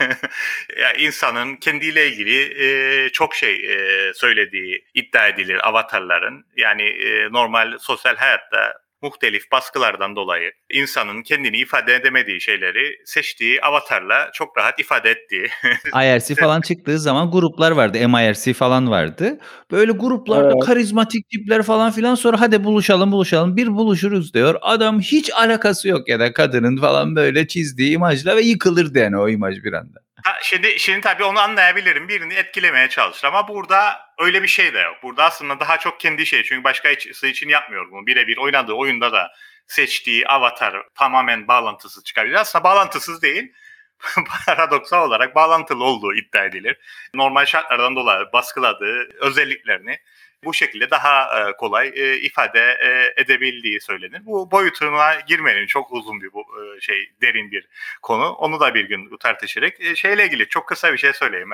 yani 0.82 0.97
insanın 0.97 1.56
kendiyle 1.56 2.08
ilgili 2.08 2.63
e, 2.63 3.10
çok 3.10 3.36
şey 3.36 3.54
e, 3.54 4.12
söylediği 4.13 4.86
iddia 4.93 5.28
edilir 5.28 5.67
avatarların. 5.67 6.45
Yani 6.58 6.84
e, 6.84 7.32
normal 7.32 7.78
sosyal 7.80 8.15
hayatta 8.15 8.73
muhtelif 9.03 9.51
baskılardan 9.51 10.15
dolayı 10.15 10.51
insanın 10.71 11.23
kendini 11.23 11.57
ifade 11.57 11.95
edemediği 11.95 12.41
şeyleri 12.41 12.95
seçtiği 13.05 13.61
avatarla 13.61 14.29
çok 14.33 14.57
rahat 14.57 14.79
ifade 14.79 15.09
ettiği. 15.09 15.47
IRC 16.03 16.35
falan 16.35 16.61
çıktığı 16.61 16.99
zaman 16.99 17.31
gruplar 17.31 17.71
vardı. 17.71 18.07
MIRC 18.07 18.53
falan 18.53 18.91
vardı. 18.91 19.39
Böyle 19.71 19.91
gruplarda 19.91 20.51
evet. 20.53 20.65
karizmatik 20.65 21.29
tipler 21.29 21.63
falan 21.63 21.91
filan 21.91 22.15
sonra 22.15 22.41
hadi 22.41 22.63
buluşalım 22.63 23.11
buluşalım 23.11 23.57
bir 23.57 23.67
buluşuruz 23.67 24.33
diyor. 24.33 24.55
Adam 24.61 24.99
hiç 24.99 25.33
alakası 25.33 25.87
yok 25.87 26.09
ya 26.09 26.19
da 26.19 26.33
kadının 26.33 26.77
falan 26.77 27.15
böyle 27.15 27.47
çizdiği 27.47 27.91
imajla 27.91 28.35
ve 28.35 28.41
yıkılırdı 28.41 28.99
yani 28.99 29.17
o 29.17 29.29
imaj 29.29 29.63
bir 29.63 29.73
anda. 29.73 30.02
Şimdi, 30.41 30.79
şimdi 30.79 31.01
tabii 31.01 31.23
onu 31.23 31.39
anlayabilirim. 31.39 32.07
Birini 32.07 32.33
etkilemeye 32.33 32.89
çalışır 32.89 33.27
ama 33.27 33.47
burada 33.47 34.09
öyle 34.19 34.43
bir 34.43 34.47
şey 34.47 34.73
de 34.73 34.79
yok. 34.79 34.95
Burada 35.03 35.23
aslında 35.23 35.59
daha 35.59 35.77
çok 35.77 35.99
kendi 35.99 36.25
şey. 36.25 36.43
Çünkü 36.43 36.63
başka 36.63 36.89
için 36.89 37.49
yapmıyor 37.49 37.91
bunu. 37.91 38.07
Birebir 38.07 38.38
oynadığı 38.38 38.73
oyunda 38.73 39.12
da 39.12 39.31
seçtiği 39.67 40.27
avatar 40.27 40.83
tamamen 40.95 41.47
bağlantısız 41.47 42.03
çıkabilir. 42.03 42.36
Aslında 42.36 42.63
bağlantısız 42.63 43.21
değil. 43.21 43.53
Paradoksal 44.45 45.07
olarak 45.07 45.36
bağlantılı 45.36 45.83
olduğu 45.83 46.15
iddia 46.15 46.45
edilir. 46.45 46.77
Normal 47.13 47.45
şartlardan 47.45 47.95
dolayı 47.95 48.25
baskıladığı 48.33 49.09
özelliklerini 49.19 49.99
bu 50.45 50.53
şekilde 50.53 50.89
daha 50.89 51.39
e, 51.39 51.58
kolay 51.58 51.88
e, 51.95 52.17
ifade 52.17 52.60
e, 52.60 53.21
edebildiği 53.21 53.82
söylenir. 53.82 54.25
Bu 54.25 54.51
boyutuna 54.51 55.19
girmenin 55.27 55.67
çok 55.67 55.91
uzun 55.91 56.21
bir 56.21 56.34
bu 56.34 56.45
şey 56.82 57.12
derin 57.21 57.51
bir 57.51 57.67
konu. 58.01 58.29
Onu 58.29 58.60
da 58.60 58.73
bir 58.75 58.86
gün 58.86 59.17
tartışırız. 59.17 59.97
Şeyle 59.97 60.25
ilgili 60.25 60.47
çok 60.47 60.67
kısa 60.67 60.93
bir 60.93 60.97
şey 60.97 61.13
söyleyeyim. 61.13 61.49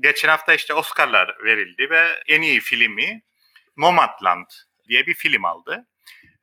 Geçen 0.00 0.28
hafta 0.28 0.54
işte 0.54 0.74
Oscar'lar 0.74 1.36
verildi 1.44 1.90
ve 1.90 2.22
en 2.28 2.42
iyi 2.42 2.60
filmi 2.60 3.22
Nomadland 3.76 4.46
diye 4.88 5.06
bir 5.06 5.14
film 5.14 5.44
aldı. 5.44 5.86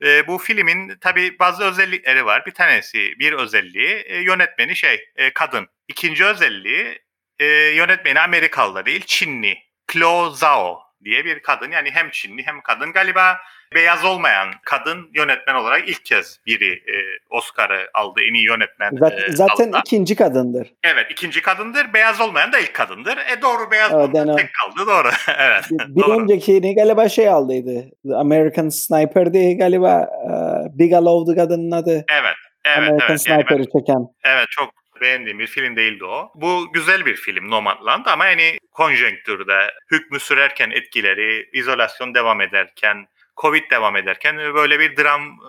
E, 0.04 0.28
bu 0.28 0.38
filmin 0.38 0.98
tabi 0.98 1.40
bazı 1.40 1.64
özellikleri 1.64 2.26
var. 2.26 2.46
Bir 2.46 2.52
tanesi 2.52 3.20
bir 3.20 3.34
özelliği 3.34 3.96
e, 3.96 4.18
yönetmeni 4.22 4.76
şey 4.76 5.10
e, 5.16 5.34
kadın. 5.34 5.68
İkinci 5.88 6.26
özelliği 6.26 7.00
e, 7.40 7.46
yönetmeni 7.76 8.20
Amerikalı 8.20 8.86
değil 8.86 9.04
Çinli. 9.06 9.58
Chloe 9.92 10.36
Zhao 10.36 10.83
diye 11.06 11.26
bir 11.26 11.40
kadın 11.40 11.72
yani 11.72 11.92
hem 11.92 12.10
Çinli 12.10 12.44
hem 12.46 12.62
kadın 12.62 12.94
galiba 12.94 13.38
beyaz 13.76 14.06
olmayan 14.06 14.48
kadın 14.64 15.10
yönetmen 15.14 15.56
olarak 15.56 15.90
ilk 15.90 16.06
kez 16.06 16.40
biri 16.46 16.74
e, 16.74 16.96
Oscar'ı 17.30 17.90
aldı 17.94 18.22
en 18.30 18.34
iyi 18.34 18.46
yönetmen. 18.46 18.92
Zaten, 19.00 19.18
e, 19.18 19.32
zaten 19.32 19.72
ikinci 19.80 20.16
kadındır. 20.16 20.74
Evet 20.84 21.06
ikinci 21.10 21.42
kadındır. 21.42 21.94
Beyaz 21.94 22.22
olmayan 22.22 22.54
da 22.54 22.60
ilk 22.60 22.74
kadındır. 22.74 23.18
E 23.18 23.42
doğru 23.42 23.72
beyaz 23.72 23.92
evet, 23.94 24.10
yani, 24.14 24.36
tek 24.36 24.50
kaldı 24.54 24.90
doğru. 24.90 25.10
evet. 25.40 25.64
Bir, 25.72 25.96
bir 25.96 26.02
doğru. 26.02 26.22
öncekini 26.22 26.76
galiba 26.76 27.10
şey 27.10 27.30
aldıydı. 27.30 27.90
The 28.08 28.16
American 28.16 28.70
Sniper 28.70 29.34
diye 29.34 29.54
galiba 29.54 30.08
uh, 30.26 30.80
Bigelow'du 30.80 31.36
kadının 31.36 31.72
adı. 31.72 32.06
Evet. 32.12 32.36
Evet, 32.66 32.78
American 32.78 33.10
evet. 33.10 33.22
Sniper'ı 33.22 33.60
yani 33.60 33.68
ben, 33.74 33.80
çeken. 33.80 34.08
Evet 34.24 34.48
çok 34.50 34.83
beğendiğim 35.04 35.40
bir 35.40 35.48
film 35.48 35.76
değildi 35.76 36.06
o. 36.06 36.32
Bu 36.36 36.72
güzel 36.74 37.06
bir 37.06 37.16
film 37.16 37.50
Nomadland 37.50 38.06
ama 38.06 38.26
yani 38.26 38.58
konjonktürde 38.72 39.74
hükmü 39.92 40.20
sürerken 40.20 40.70
etkileri, 40.70 41.50
izolasyon 41.54 42.16
devam 42.16 42.42
ederken, 42.42 43.08
Covid 43.38 43.72
devam 43.72 43.96
ederken 43.96 44.38
böyle 44.38 44.80
bir 44.80 44.98
dram 44.98 45.40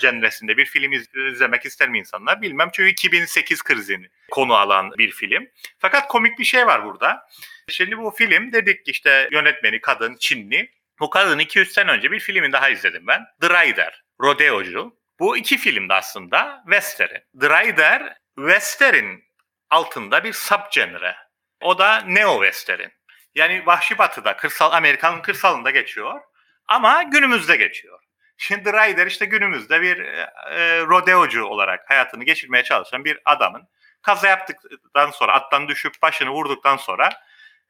cenresinde 0.00 0.52
e, 0.52 0.56
bir 0.56 0.64
film 0.64 0.92
izlemek 1.32 1.64
ister 1.64 1.88
mi 1.88 1.98
insanlar 1.98 2.42
bilmem. 2.42 2.68
Çünkü 2.72 2.90
2008 2.90 3.62
krizini 3.62 4.08
konu 4.30 4.54
alan 4.54 4.90
bir 4.98 5.10
film. 5.10 5.48
Fakat 5.78 6.08
komik 6.08 6.38
bir 6.38 6.44
şey 6.44 6.66
var 6.66 6.84
burada. 6.84 7.26
Şimdi 7.68 7.98
bu 7.98 8.10
film 8.10 8.52
dedik 8.52 8.84
ki 8.84 8.90
işte 8.90 9.28
yönetmeni 9.32 9.80
kadın 9.80 10.16
Çinli. 10.20 10.70
Bu 11.00 11.10
kadın 11.10 11.38
200 11.38 11.72
sene 11.72 11.90
önce 11.90 12.10
bir 12.10 12.20
filmin 12.20 12.52
daha 12.52 12.68
izledim 12.68 13.06
ben. 13.06 13.24
The 13.40 13.48
Rider, 13.48 14.02
Rodeocu. 14.20 14.96
Bu 15.20 15.36
iki 15.36 15.58
filmde 15.58 15.94
aslında 15.94 16.62
western. 16.66 17.14
The 17.40 17.48
Rider 17.48 18.16
Western 18.36 19.16
altında 19.70 20.24
bir 20.24 20.32
subgenre. 20.32 21.16
O 21.60 21.78
da 21.78 22.00
neo 22.00 22.42
western. 22.42 22.88
Yani 23.34 23.66
Vahşi 23.66 23.98
Batı'da, 23.98 24.36
kırsal 24.36 24.72
Amerikan 24.72 25.22
kırsalında 25.22 25.70
geçiyor 25.70 26.20
ama 26.68 27.02
günümüzde 27.02 27.56
geçiyor. 27.56 28.00
Şimdi 28.36 28.72
Ryder 28.72 29.06
işte 29.06 29.26
günümüzde 29.26 29.82
bir 29.82 29.98
e, 29.98 30.30
e, 30.50 30.80
rodeocu 30.80 31.44
olarak 31.44 31.90
hayatını 31.90 32.24
geçirmeye 32.24 32.64
çalışan 32.64 33.04
bir 33.04 33.18
adamın 33.24 33.68
kaza 34.02 34.28
yaptıktan 34.28 35.10
sonra 35.10 35.32
attan 35.32 35.68
düşüp 35.68 36.02
başını 36.02 36.30
vurduktan 36.30 36.76
sonra 36.76 37.10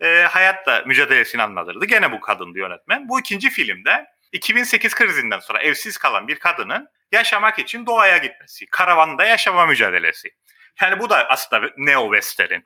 e, 0.00 0.22
hayatta 0.22 0.82
mücadelesini 0.86 1.42
anlatırdı. 1.42 1.86
Gene 1.86 2.12
bu 2.12 2.20
kadındı 2.20 2.58
yönetmen. 2.58 3.08
Bu 3.08 3.20
ikinci 3.20 3.50
filmde 3.50 4.06
2008 4.32 4.94
krizinden 4.94 5.38
sonra 5.38 5.58
evsiz 5.62 5.98
kalan 5.98 6.28
bir 6.28 6.38
kadının 6.38 6.88
yaşamak 7.12 7.58
için 7.58 7.86
doğaya 7.86 8.16
gitmesi, 8.16 8.66
karavanda 8.66 9.24
yaşama 9.24 9.66
mücadelesi. 9.66 10.30
Yani 10.80 11.00
bu 11.00 11.10
da 11.10 11.28
aslında 11.28 11.70
Neo 11.76 12.12
Western. 12.12 12.60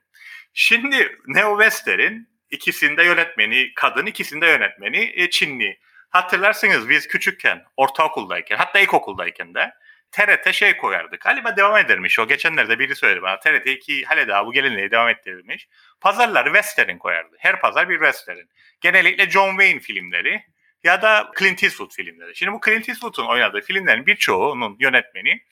Şimdi 0.55 1.19
Neo 1.27 1.63
Western 1.63 2.13
ikisinde 2.51 3.05
yönetmeni 3.05 3.75
kadın, 3.75 4.07
ikisinde 4.07 4.47
yönetmeni 4.47 5.13
e, 5.15 5.31
Çinli. 5.31 5.79
Hatırlarsınız 6.11 6.89
biz 6.89 7.09
küçükken, 7.09 7.65
ortaokuldayken, 7.77 8.57
hatta 8.57 8.79
ilkokuldayken 8.79 9.55
de 9.55 9.75
TRT 10.13 10.55
şey 10.55 10.77
koyardık. 10.77 11.21
Galiba 11.21 11.57
devam 11.57 11.77
edermiş 11.77 12.19
o. 12.19 12.29
Geçenlerde 12.29 12.79
biri 12.79 12.97
söyledi 12.97 13.23
bana. 13.23 13.39
TRT 13.39 13.67
2 13.67 14.05
hala 14.05 14.29
daha 14.29 14.47
bu 14.47 14.53
gelinliği 14.53 14.91
devam 14.91 15.09
ettirilmiş. 15.09 15.69
Pazarları 16.01 16.47
western 16.47 16.99
koyardı. 16.99 17.37
Her 17.39 17.61
pazar 17.61 17.89
bir 17.89 17.99
western. 17.99 18.39
Genellikle 18.81 19.31
John 19.31 19.51
Wayne 19.51 19.81
filmleri 19.81 20.43
ya 20.85 21.03
da 21.03 21.31
Clint 21.39 21.65
Eastwood 21.65 21.91
filmleri. 21.91 22.37
Şimdi 22.37 22.53
bu 22.53 22.61
Clint 22.65 22.89
Eastwood'un 22.89 23.27
oynadığı 23.27 23.61
filmlerin 23.61 24.07
birçoğunun 24.07 24.77
yönetmeni 24.81 25.43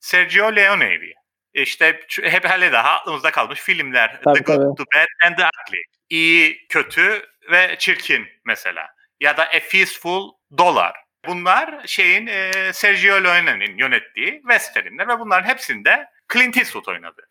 Sergio 0.00 0.56
Leone'ydi 0.56 1.14
işte 1.62 2.00
hep 2.22 2.48
hele 2.48 2.72
daha 2.72 2.90
aklımızda 2.90 3.30
kalmış 3.30 3.60
filmler. 3.60 4.20
Tabii, 4.24 4.38
the 4.38 4.44
Good, 4.44 4.56
tabii. 4.56 4.76
The 4.76 4.98
Bad 4.98 5.06
and 5.26 5.36
the 5.36 5.42
Ugly. 5.42 5.82
İyi, 6.10 6.66
kötü 6.68 7.22
ve 7.50 7.76
çirkin 7.78 8.26
mesela. 8.46 8.88
Ya 9.20 9.36
da 9.36 9.42
A 9.42 9.60
Fistful 9.60 10.32
Dollar. 10.58 10.96
Bunlar 11.26 11.86
şeyin 11.86 12.26
e, 12.26 12.52
Sergio 12.72 13.24
Leone'nin 13.24 13.78
yönettiği 13.78 14.40
westernler 14.40 15.08
ve 15.08 15.18
bunların 15.20 15.48
hepsinde 15.48 16.06
Clint 16.32 16.56
Eastwood 16.56 16.86
oynadı. 16.86 17.28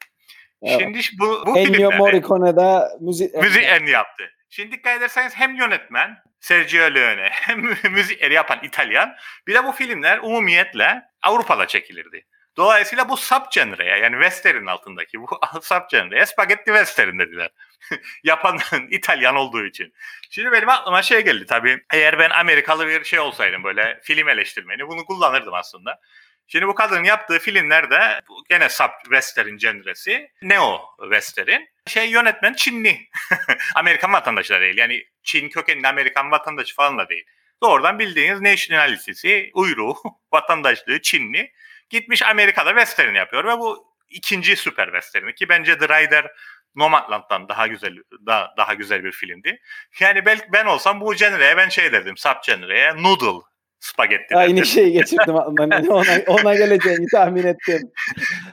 Evet. 0.61 0.79
Şimdi 0.79 0.99
bu, 1.19 1.43
bu 1.45 1.57
Ennio 1.57 1.91
Morricone'da 1.91 2.89
müzik 3.01 3.35
müziklerini 3.35 3.89
yaptı. 3.89 4.23
Şimdi 4.49 4.71
dikkat 4.71 4.97
ederseniz 4.97 5.35
hem 5.35 5.55
yönetmen 5.55 6.17
Sergio 6.39 6.95
Leone 6.95 7.29
hem 7.31 7.59
müzikleri 7.91 8.33
yapan 8.33 8.59
İtalyan 8.63 9.15
bir 9.47 9.53
de 9.53 9.63
bu 9.63 9.71
filmler 9.71 10.17
umumiyetle 10.17 11.03
Avrupa'da 11.21 11.67
çekilirdi. 11.67 12.25
Dolayısıyla 12.57 13.09
bu 13.09 13.17
subgenre'ye 13.17 13.97
yani 13.97 14.13
western 14.13 14.65
altındaki 14.65 15.21
bu 15.21 15.27
subgenre'ye 15.61 16.25
spaghetti 16.25 16.65
western 16.65 17.19
dediler. 17.19 17.49
Yapan 18.23 18.59
İtalyan 18.89 19.35
olduğu 19.35 19.65
için. 19.65 19.93
Şimdi 20.29 20.51
benim 20.51 20.69
aklıma 20.69 21.01
şey 21.01 21.21
geldi 21.21 21.45
tabii. 21.45 21.83
Eğer 21.93 22.19
ben 22.19 22.29
Amerikalı 22.29 22.87
bir 22.87 23.03
şey 23.03 23.19
olsaydım 23.19 23.63
böyle 23.63 23.99
film 24.03 24.29
eleştirmeni 24.29 24.87
bunu 24.87 25.05
kullanırdım 25.05 25.53
aslında. 25.53 25.99
Şimdi 26.47 26.67
bu 26.67 26.75
kadının 26.75 27.03
yaptığı 27.03 27.39
filmlerde 27.39 28.21
gene 28.49 28.69
sub 28.69 28.89
western 29.03 29.49
genresi 29.49 30.31
neo 30.41 30.81
western. 31.01 31.61
Şey 31.87 32.09
yönetmen 32.09 32.53
Çinli. 32.53 32.99
Amerikan 33.75 34.13
vatandaşı 34.13 34.53
da 34.53 34.61
değil. 34.61 34.77
Yani 34.77 35.03
Çin 35.23 35.49
kökenli 35.49 35.87
Amerikan 35.87 36.31
vatandaşı 36.31 36.75
falan 36.75 36.97
da 36.97 37.09
değil. 37.09 37.25
Doğrudan 37.63 37.99
bildiğiniz 37.99 38.41
nationality'si, 38.41 39.51
uyruğu, 39.53 39.95
vatandaşlığı 40.33 41.01
Çinli 41.01 41.51
Gitmiş 41.89 42.23
Amerika'da 42.23 42.69
western 42.69 43.13
yapıyor 43.13 43.45
ve 43.45 43.59
bu 43.59 43.95
ikinci 44.09 44.55
süper 44.55 44.85
western 44.85 45.31
ki 45.31 45.49
bence 45.49 45.77
The 45.77 45.87
Rider 45.87 46.31
Nomadland'dan 46.75 47.49
daha 47.49 47.67
güzel 47.67 47.97
daha, 48.25 48.53
daha 48.57 48.73
güzel 48.73 49.03
bir 49.03 49.11
filmdi. 49.11 49.61
Yani 49.99 50.25
belki 50.25 50.45
ben 50.53 50.65
olsam 50.65 51.01
bu 51.01 51.13
genre'ye 51.15 51.57
ben 51.57 51.69
şey 51.69 51.91
derdim, 51.91 52.17
sub 52.17 52.35
genre'ye 52.45 53.03
noodle 53.03 53.45
spagetti. 53.79 54.35
Aynı 54.35 54.65
şeyi 54.65 54.91
geçirdim 54.91 55.35
aklımdan. 55.35 55.87
ona, 55.87 56.21
ona 56.27 56.55
geleceğini 56.55 57.07
tahmin 57.11 57.43
ettim. 57.43 57.91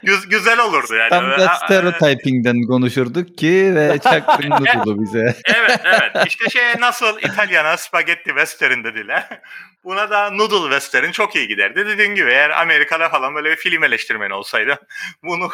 Güz, 0.03 0.29
güzel 0.29 0.59
olurdu 0.59 0.95
yani. 0.95 1.09
Tam 1.09 1.31
da 1.31 1.47
stereotyping'den 1.65 2.61
konuşurduk 2.61 3.37
ki 3.37 3.71
ve 3.75 3.99
çaktın 4.03 4.49
noodle'u 4.49 5.01
bize. 5.01 5.35
evet 5.45 5.81
evet. 5.83 6.27
İşte 6.27 6.49
şey 6.49 6.63
nasıl 6.79 7.19
İtalyana 7.19 7.77
spagetti 7.77 8.29
western 8.29 8.83
dediler. 8.83 9.41
Buna 9.83 10.09
da 10.09 10.31
noodle 10.31 10.69
western 10.69 11.11
çok 11.11 11.35
iyi 11.35 11.47
giderdi. 11.47 11.85
Dediğim 11.87 12.15
gibi 12.15 12.29
eğer 12.29 12.49
Amerika'da 12.49 13.09
falan 13.09 13.35
böyle 13.35 13.51
bir 13.51 13.55
film 13.55 13.83
eleştirmeni 13.83 14.33
olsaydı 14.33 14.77
bunu 15.23 15.49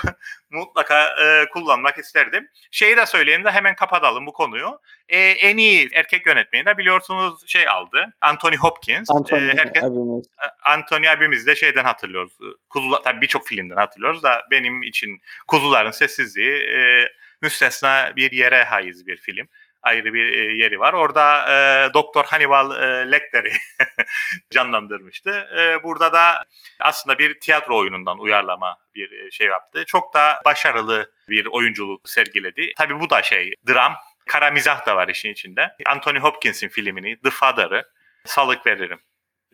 mutlaka 0.51 1.15
e, 1.23 1.49
kullanmak 1.49 1.97
isterdim. 1.97 2.47
Şeyi 2.71 2.97
de 2.97 3.05
söyleyeyim 3.05 3.43
de 3.43 3.51
hemen 3.51 3.75
kapatalım 3.75 4.25
bu 4.25 4.33
konuyu. 4.33 4.79
E, 5.09 5.19
en 5.19 5.57
iyi 5.57 5.89
erkek 5.93 6.25
yönetmeni 6.25 6.65
de 6.65 6.77
biliyorsunuz 6.77 7.47
şey 7.47 7.67
aldı. 7.67 8.13
Anthony 8.21 8.55
Hopkins. 8.55 9.09
Anthony 9.09 9.49
e, 9.49 9.53
herkes, 9.57 9.83
abimiz. 9.83 10.25
Anthony 10.63 11.09
abimiz 11.09 11.47
de 11.47 11.55
şeyden 11.55 11.83
hatırlıyoruz. 11.83 12.37
Kuzular, 12.69 13.03
tabii 13.03 13.21
birçok 13.21 13.47
filmden 13.47 13.75
hatırlıyoruz 13.75 14.23
da 14.23 14.47
benim 14.51 14.83
için 14.83 15.21
Kuzuların 15.47 15.91
Sessizliği 15.91 16.53
e, 16.53 17.07
müstesna 17.41 18.15
bir 18.15 18.31
yere 18.31 18.63
haiz 18.63 19.07
bir 19.07 19.17
film 19.17 19.47
ayrı 19.83 20.13
bir 20.13 20.25
e, 20.33 20.63
yeri 20.63 20.79
var. 20.79 20.93
Orada 20.93 21.45
e, 21.49 21.93
Doktor 21.93 22.25
Hannibal 22.25 22.83
e, 22.83 23.11
Lecter'i 23.11 23.51
canlandırmıştı. 24.51 25.47
E, 25.59 25.83
burada 25.83 26.13
da 26.13 26.45
aslında 26.79 27.19
bir 27.19 27.39
tiyatro 27.39 27.77
oyunundan 27.77 28.19
uyarlama 28.19 28.77
bir 28.95 29.11
e, 29.11 29.31
şey 29.31 29.47
yaptı. 29.47 29.83
Çok 29.87 30.13
da 30.13 30.41
başarılı 30.45 31.11
bir 31.29 31.45
oyunculuk 31.45 32.09
sergiledi. 32.09 32.73
Tabii 32.77 32.99
bu 32.99 33.09
da 33.09 33.21
şey 33.21 33.53
dram, 33.67 33.93
kara 34.25 34.51
mizah 34.51 34.85
da 34.85 34.95
var 34.95 35.07
işin 35.07 35.31
içinde. 35.31 35.75
Anthony 35.85 36.19
Hopkins'in 36.19 36.69
filmini 36.69 37.21
The 37.21 37.29
Father'ı 37.29 37.83
salık 38.25 38.67
veririm. 38.67 38.99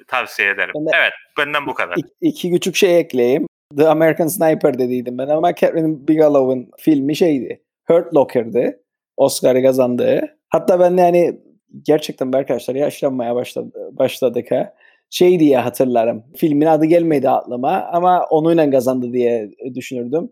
Tavsiye 0.07 0.49
ederim. 0.49 0.73
Ben 0.75 0.85
de- 0.85 0.91
evet 0.93 1.13
benden 1.37 1.65
bu 1.67 1.73
kadar. 1.73 1.95
İki, 1.97 2.09
iki 2.21 2.51
küçük 2.51 2.75
şey 2.75 2.99
ekleyeyim. 2.99 3.47
The 3.77 3.87
American 3.87 4.27
Sniper 4.27 4.79
dediydim 4.79 5.17
ben 5.17 5.27
ama 5.27 5.55
Catherine 5.55 6.07
Bigelow'un 6.07 6.71
filmi 6.79 7.15
şeydi. 7.15 7.63
Hurt 7.87 8.15
Locker'dı. 8.15 8.79
Oscar'ı 9.17 9.63
kazandığı. 9.63 10.21
Hatta 10.49 10.79
ben 10.79 10.97
de 10.97 11.01
yani 11.01 11.39
gerçekten 11.85 12.31
arkadaşlar 12.31 12.75
yaşlanmaya 12.75 13.35
başladı, 13.35 13.71
başladık 13.91 14.51
ha. 14.51 14.73
Şey 15.09 15.39
diye 15.39 15.57
hatırlarım. 15.57 16.23
Filmin 16.35 16.65
adı 16.65 16.85
gelmedi 16.85 17.29
aklıma 17.29 17.89
ama 17.91 18.25
onunla 18.29 18.69
kazandı 18.69 19.13
diye 19.13 19.49
düşünürdüm. 19.75 20.29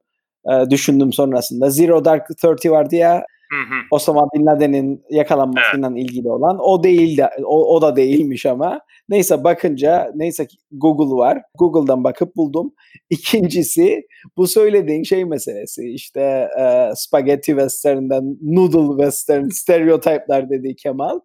Ee, 0.52 0.70
düşündüm 0.70 1.14
sonrasında. 1.14 1.70
Zero 1.70 2.06
Dark 2.06 2.28
Thirty 2.42 2.70
vardı 2.70 2.96
ya 2.96 3.26
Hı 3.52 3.76
hı. 3.76 3.80
Osama 3.92 4.28
Bin 4.36 4.46
Laden'in 4.46 5.04
yakalanmasıyla 5.10 5.90
ilgili 5.96 6.30
olan. 6.30 6.60
O 6.60 6.84
değil 6.84 7.18
de 7.18 7.30
o, 7.46 7.76
o 7.76 7.82
da 7.82 7.96
değilmiş 7.96 8.46
ama. 8.46 8.80
Neyse 9.10 9.44
bakınca 9.44 10.12
neyse 10.16 10.48
Google 10.72 11.16
var. 11.16 11.42
Google'dan 11.60 12.04
bakıp 12.04 12.36
buldum. 12.36 12.74
İkincisi 13.10 14.08
bu 14.38 14.48
söylediğin 14.48 15.04
şey 15.04 15.26
meselesi. 15.26 15.90
İşte 15.90 16.50
e, 16.60 16.90
spaghetti 16.96 17.52
western'den 17.52 18.38
noodle 18.42 19.04
western 19.04 19.48
stereotipler 19.50 20.50
dedi 20.50 20.76
Kemal. 20.76 21.20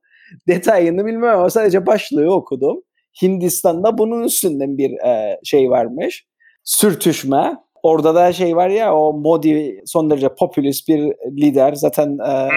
Detayını 0.49 1.07
bilmem 1.07 1.39
ama 1.39 1.51
sadece 1.51 1.87
başlığı 1.87 2.35
okudum. 2.35 2.83
Hindistan'da 3.23 3.99
bunun 3.99 4.25
üstünden 4.25 4.79
bir 4.79 4.91
e, 4.91 5.41
şey 5.45 5.71
varmış. 5.71 6.27
Sürtüşme. 6.65 7.57
Orada 7.83 8.15
da 8.15 8.33
şey 8.33 8.57
var 8.57 8.69
ya 8.69 8.95
o 8.95 9.13
Modi 9.13 9.83
son 9.87 10.11
derece 10.11 10.29
popülist 10.35 10.89
bir 10.89 11.01
lider. 11.41 11.73
Zaten 11.73 12.19
e, 12.27 12.49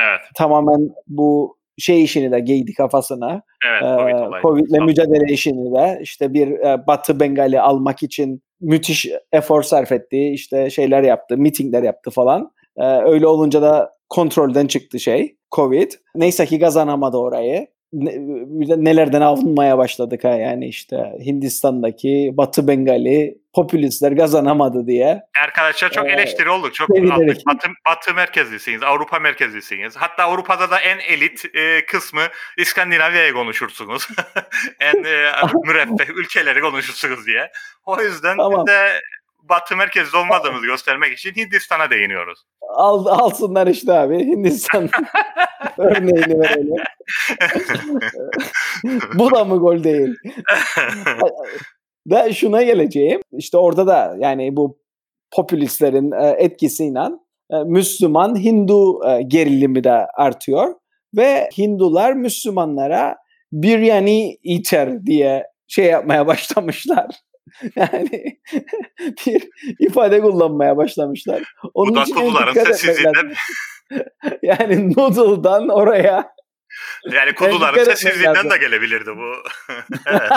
Evet, 0.00 0.20
tamamen 0.36 0.90
bu 1.06 1.56
şey 1.78 2.04
işini 2.04 2.32
de 2.32 2.40
giydi 2.40 2.74
kafasına. 2.74 3.42
evet. 3.70 3.82
Ee, 3.82 3.96
Covid 3.96 4.28
olayı. 4.28 4.42
Covid'le 4.42 4.84
mücadele 4.86 5.32
işini 5.32 5.74
de 5.74 5.98
işte 6.02 6.34
bir 6.34 6.48
e, 6.50 6.86
Batı 6.86 7.20
Bengali 7.20 7.60
almak 7.60 8.02
için 8.02 8.42
müthiş 8.60 9.08
efor 9.32 9.62
sarf 9.62 9.92
etti. 9.92 10.30
İşte 10.32 10.70
şeyler 10.70 11.02
yaptı, 11.02 11.36
mitingler 11.38 11.82
yaptı 11.82 12.10
falan. 12.10 12.52
Ee, 12.76 12.84
öyle 12.84 13.26
olunca 13.26 13.62
da 13.62 13.92
kontrolden 14.08 14.66
çıktı 14.66 15.00
şey 15.00 15.36
Covid. 15.56 15.92
Neyse 16.14 16.46
ki 16.46 16.60
kazanamadı 16.60 17.16
orayı. 17.16 17.66
Ne, 17.92 18.14
nelerden 18.84 19.20
avunmaya 19.20 19.78
başladık 19.78 20.24
ha 20.24 20.28
yani 20.28 20.68
işte 20.68 20.96
Hindistan'daki 21.24 22.30
Batı 22.34 22.68
Bengali 22.68 23.38
popülistler 23.54 24.16
kazanamadı 24.16 24.86
diye. 24.86 25.22
Arkadaşlar 25.44 25.90
çok 25.90 26.06
Ee, 26.06 26.12
eleştiri 26.12 26.50
olduk. 26.50 26.74
Çok 26.74 26.90
aldık. 26.90 27.46
Batı, 27.46 27.68
batı 27.88 28.14
merkezlisiniz, 28.14 28.82
Avrupa 28.82 29.18
merkezlisiniz. 29.18 29.96
Hatta 29.96 30.24
Avrupa'da 30.24 30.70
da 30.70 30.80
en 30.80 30.98
elit 30.98 31.44
e, 31.54 31.86
kısmı 31.86 32.22
İskandinavya'yı 32.58 33.32
konuşursunuz. 33.32 34.08
en 34.80 35.04
e, 35.04 35.32
müreffeh 35.66 36.08
ülkeleri 36.16 36.60
konuşursunuz 36.60 37.26
diye. 37.26 37.50
O 37.86 38.02
yüzden 38.02 38.36
Tamam. 38.36 38.66
biz 38.66 38.74
de 38.74 39.00
Batı 39.42 39.76
merkezli 39.76 40.18
olmadığımızı 40.18 40.66
göstermek 40.66 41.18
için 41.18 41.32
Hindistan'a 41.34 41.90
değiniyoruz. 41.90 42.38
Al, 42.68 43.06
alsınlar 43.06 43.66
işte 43.66 43.92
abi 43.92 44.18
Hindistan 44.18 44.88
örneğini 45.78 46.40
verelim. 46.40 46.84
Bu 49.14 49.34
da 49.34 49.44
mı 49.44 49.56
gol 49.56 49.84
değil? 49.84 50.14
Ve 52.06 52.32
şuna 52.32 52.62
geleceğim. 52.62 53.20
İşte 53.32 53.58
orada 53.58 53.86
da 53.86 54.16
yani 54.18 54.56
bu 54.56 54.78
popülistlerin 55.36 56.12
e, 56.12 56.28
etkisiyle 56.38 57.08
e, 57.50 57.56
Müslüman 57.64 58.44
Hindu 58.44 59.08
e, 59.08 59.22
gerilimi 59.22 59.84
de 59.84 60.06
artıyor 60.16 60.74
ve 61.16 61.48
Hindular 61.58 62.12
Müslümanlara 62.12 63.16
biryani 63.52 64.38
eater 64.44 65.06
diye 65.06 65.46
şey 65.68 65.84
yapmaya 65.84 66.26
başlamışlar. 66.26 67.06
Yani 67.76 68.40
bir 69.26 69.48
ifade 69.78 70.20
kullanmaya 70.20 70.76
başlamışlar. 70.76 71.54
Onun 71.74 71.92
Bu 71.92 71.96
da 71.96 72.02
için 72.02 72.16
en 72.16 72.20
kuzuların 72.20 72.54
dikkat 72.54 72.66
etmek 72.66 72.76
sessizliğinden. 72.76 73.32
Yani 74.42 74.94
noodle'dan 74.96 75.68
oraya 75.68 76.34
yani 77.12 77.34
etmek 77.34 77.84
sessizliğinden 77.84 78.50
de 78.50 78.56
gelebilirdi 78.56 79.10
bu. 79.16 79.32
evet. 80.06 80.30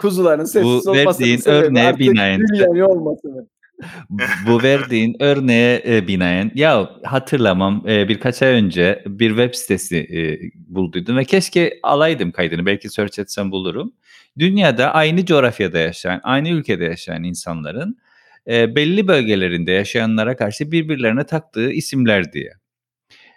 kuzuların 0.00 0.44
sessiz 0.44 0.86
Bu 0.86 0.90
olmasının 0.90 1.74
artık 1.88 2.00
binaen- 2.00 2.40
biryani 2.40 2.84
olması 2.84 3.28
mı? 3.28 3.46
Bu 4.46 4.62
verdiğin 4.62 5.16
örneğe 5.20 5.82
e, 5.86 6.08
binaen 6.08 6.50
ya 6.54 6.90
hatırlamam 7.04 7.84
e, 7.88 8.08
birkaç 8.08 8.42
ay 8.42 8.48
önce 8.48 9.02
bir 9.06 9.28
web 9.28 9.54
sitesi 9.54 9.96
e, 9.96 10.20
bulduydum 10.74 11.16
ve 11.16 11.24
keşke 11.24 11.78
alaydım 11.82 12.32
kaydını 12.32 12.66
belki 12.66 12.88
search 12.88 13.18
etsem 13.18 13.50
bulurum. 13.50 13.92
Dünyada 14.38 14.94
aynı 14.94 15.26
coğrafyada 15.26 15.78
yaşayan, 15.78 16.20
aynı 16.22 16.48
ülkede 16.48 16.84
yaşayan 16.84 17.24
insanların 17.24 17.98
e, 18.48 18.76
belli 18.76 19.08
bölgelerinde 19.08 19.72
yaşayanlara 19.72 20.36
karşı 20.36 20.72
birbirlerine 20.72 21.26
taktığı 21.26 21.72
isimler 21.72 22.32
diye 22.32 22.52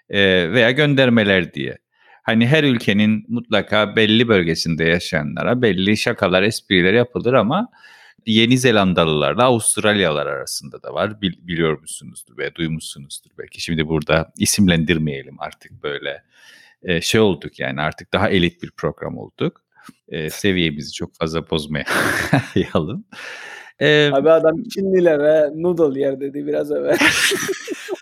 E, 0.10 0.51
veya 0.51 0.71
göndermeler 0.71 1.54
diye. 1.54 1.77
Hani 2.23 2.47
her 2.47 2.63
ülkenin 2.63 3.25
mutlaka 3.27 3.95
belli 3.95 4.27
bölgesinde 4.27 4.84
yaşayanlara 4.84 5.62
belli 5.62 5.97
şakalar, 5.97 6.43
espriler 6.43 6.93
yapılır 6.93 7.34
ama 7.34 7.69
Yeni 8.26 8.58
Zelandalılarla 8.58 9.44
Avustralyalılar 9.44 10.26
arasında 10.26 10.84
da 10.84 10.94
var. 10.94 11.22
Bil- 11.22 11.48
biliyor 11.48 11.80
musunuzdur 11.80 12.38
ve 12.38 12.56
duymuşsunuzdur 12.56 13.32
belki. 13.38 13.62
Şimdi 13.62 13.88
burada 13.88 14.32
isimlendirmeyelim 14.38 15.36
artık 15.40 15.84
böyle 15.84 16.24
e, 16.84 17.02
şey 17.02 17.22
olduk 17.22 17.60
yani 17.60 17.82
artık 17.82 18.14
daha 18.14 18.30
elit 18.30 18.64
bir 18.64 18.72
program 18.72 19.18
olduk. 19.18 19.64
E, 20.10 20.30
seviyemizi 20.30 20.94
çok 20.94 21.16
fazla 21.16 21.50
bozmayalım. 21.50 23.06
E, 23.80 24.12
Abi 24.14 24.32
adam 24.32 24.64
Çinlilere 24.64 25.50
noodle 25.56 26.00
yer 26.00 26.20
dedi 26.20 26.48
biraz 26.48 26.72
evvel. 26.72 26.98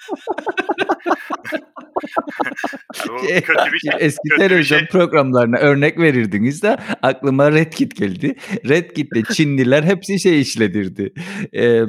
Bu 3.08 3.18
kötü 3.28 3.74
bir 3.74 3.80
şey. 3.80 3.92
Eski 4.00 4.30
kötü 4.30 4.42
televizyon 4.42 4.80
şey. 4.80 4.88
programlarına 4.88 5.58
örnek 5.58 6.00
verirdiniz 6.00 6.64
de 6.64 6.78
aklıma 7.02 7.52
Red 7.52 7.74
Kit 7.74 7.96
geldi. 7.96 8.36
Red 8.70 8.92
Kit'te 8.92 9.34
Çinliler 9.34 9.84
hepsi 9.84 10.20
şey 10.20 10.42
işledirdi. 10.42 11.14
E, 11.54 11.66
e, 11.66 11.86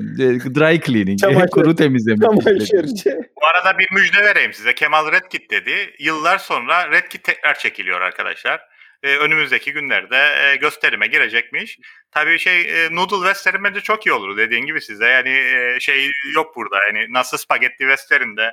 dry 0.55 0.81
cleaning, 0.81 1.21
Çamaşır. 1.21 1.49
kuru 1.49 1.77
temizleme. 1.77 2.17
işledirdi. 2.17 2.65
Çamaşırcı. 2.65 3.21
Bu 3.43 3.47
arada 3.47 3.79
bir 3.79 3.89
müjde 3.93 4.25
vereyim 4.25 4.53
size. 4.53 4.75
Kemal 4.75 5.13
Redkit 5.13 5.51
dedi. 5.51 5.95
Yıllar 5.99 6.39
sonra 6.39 6.91
Redkit 6.91 7.25
tekrar 7.25 7.59
çekiliyor 7.59 8.01
arkadaşlar. 8.01 8.61
Ee, 9.03 9.17
önümüzdeki 9.17 9.73
günlerde 9.73 10.17
e, 10.17 10.57
gösterime 10.57 11.07
girecekmiş. 11.07 11.79
Tabii 12.13 12.39
şey 12.39 12.61
e, 12.61 12.95
Noodle 12.95 13.17
Western 13.17 13.65
bence 13.65 13.81
çok 13.81 14.07
iyi 14.07 14.13
olur 14.13 14.37
dediğin 14.37 14.67
gibi 14.67 14.81
size. 14.81 15.05
Yani 15.09 15.29
e, 15.31 15.81
şey 15.81 16.11
yok 16.35 16.57
burada. 16.57 16.77
Yani 16.87 17.13
nasıl 17.13 17.37
Spaghetti 17.37 17.79
Western'de 17.79 18.51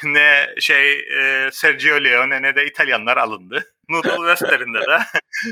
ne 0.04 0.54
şey 0.60 0.92
e, 0.92 1.50
Sergio 1.52 2.04
Leone 2.04 2.42
ne 2.42 2.56
de 2.56 2.66
İtalyanlar 2.66 3.16
alındı. 3.16 3.64
Noodle 3.88 4.34
Western'de 4.36 4.78
de 4.78 4.98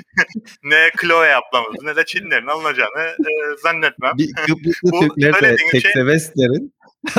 ne 0.63 0.91
Chloe 1.01 1.35
ablamız 1.35 1.83
ne 1.83 1.97
de 1.97 2.05
Çinlerin 2.05 2.47
alınacağını 2.47 3.03
e, 3.03 3.57
zannetmem. 3.63 4.13
Bir 4.19 4.33
Kıbrıslı 4.47 4.93
Bu 4.93 5.01
Türkler 5.01 5.43
de 5.43 5.57
tekse 5.57 5.81
şey- 5.81 6.03
western. 6.03 6.71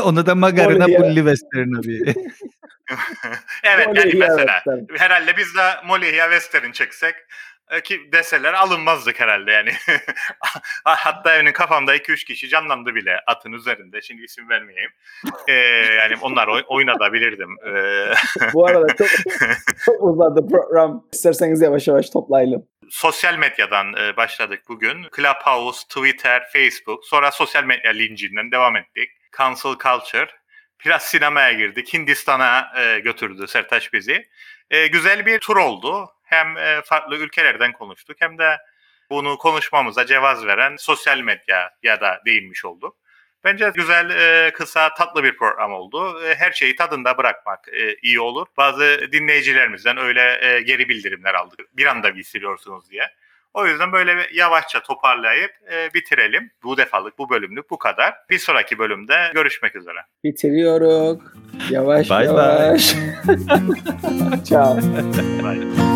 Onu 0.02 0.26
da 0.26 0.36
magarına 0.36 0.86
pulli 0.86 1.16
western 1.16 1.74
abi. 1.74 2.14
evet 3.64 3.88
yani 3.96 4.14
mesela 4.14 4.62
Western. 4.64 4.98
herhalde 4.98 5.38
biz 5.38 5.56
de 5.56 5.86
Molly'ye 5.86 6.24
Western 6.24 6.72
çeksek 6.72 7.16
ki 7.84 8.10
deseler 8.12 8.54
alınmazdık 8.54 9.20
herhalde 9.20 9.52
yani. 9.52 9.72
Hatta 10.84 11.40
benim 11.40 11.54
kafamda 11.54 11.96
2-3 11.96 12.26
kişi 12.26 12.50
canlandı 12.50 12.96
bile 12.96 13.20
atın 13.28 13.52
üzerinde. 13.52 14.02
Şimdi 14.02 14.24
isim 14.24 14.50
vermeyeyim. 14.50 14.92
E, 15.48 15.54
yani 15.96 16.16
onlar 16.22 16.48
oy- 16.48 16.64
oynatabilirdim. 16.68 17.56
E, 17.68 17.72
Bu 18.54 18.66
arada 18.68 18.96
çok, 18.96 19.08
çok 19.86 20.04
uzadı 20.04 20.48
program. 20.48 21.06
İsterseniz 21.14 21.62
yavaş 21.62 21.88
yavaş 21.88 22.10
toplayalım. 22.10 22.68
sosyal 22.90 23.36
medyadan 23.38 23.94
e, 23.94 24.18
başladık 24.18 24.62
bugün. 24.70 25.06
Clubhouse, 25.16 25.88
Twitter, 25.88 26.50
Facebook. 26.54 27.06
Sonra 27.06 27.32
sosyal 27.32 27.64
medya 27.64 27.92
lincinden 27.92 28.52
devam 28.52 28.76
ettik. 28.76 29.10
Cancel 29.38 29.72
Culture. 29.84 30.28
Biraz 30.86 31.04
sinemaya 31.04 31.52
girdik. 31.54 31.94
Hindistan'a 31.94 32.72
e, 32.78 33.00
götürdü 33.00 33.48
Sertaç 33.48 33.94
bizi. 33.94 34.28
E, 34.72 34.88
güzel 34.88 35.26
bir 35.26 35.40
tur 35.40 35.58
oldu. 35.58 36.10
Hem 36.30 36.58
e, 36.58 36.82
farklı 36.86 37.18
ülkelerden 37.18 37.72
konuştuk 37.74 38.18
hem 38.20 38.38
de 38.38 38.58
bunu 39.10 39.38
konuşmamıza 39.38 40.06
cevaz 40.06 40.46
veren 40.46 40.76
sosyal 40.78 41.20
medya 41.20 41.72
ya 41.84 42.02
da 42.02 42.22
değinmiş 42.26 42.66
olduk. 42.66 42.96
Bence 43.44 43.72
güzel, 43.76 44.10
e, 44.10 44.52
kısa, 44.54 44.94
tatlı 44.94 45.24
bir 45.24 45.38
program 45.38 45.74
oldu. 45.74 46.22
E, 46.26 46.36
her 46.36 46.52
şeyi 46.52 46.76
tadında 46.76 47.18
bırakmak 47.18 47.68
iyi 48.02 48.20
olur. 48.20 48.48
Bazı 48.58 49.00
dinleyicilerimizden 49.12 49.98
öyle 49.98 50.62
geri 50.66 50.90
bildirimler 50.90 51.34
aldık. 51.34 51.60
Bir 51.78 51.86
anda 51.86 52.16
bitiriyorsunuz 52.16 52.90
diye. 52.92 53.04
O 53.54 53.68
yüzden 53.68 53.92
böyle 53.92 54.28
yavaşça 54.34 54.84
toparlayıp 54.84 55.52
bitirelim. 55.94 56.52
Bu 56.64 56.78
defalık, 56.78 57.18
bu 57.18 57.30
bölümlük 57.30 57.70
bu 57.70 57.78
kadar. 57.78 58.14
Bir 58.30 58.38
sonraki 58.38 58.80
bölümde 58.80 59.32
görüşmek 59.34 59.76
üzere. 59.76 59.98
Bitiriyoruz. 60.24 61.20
Yavaş 61.70 62.10
Bye 62.10 62.20
bye. 62.20 62.28
yavaş. 62.28 62.96
Ciao. 64.50 64.78
Bye. 64.78 65.89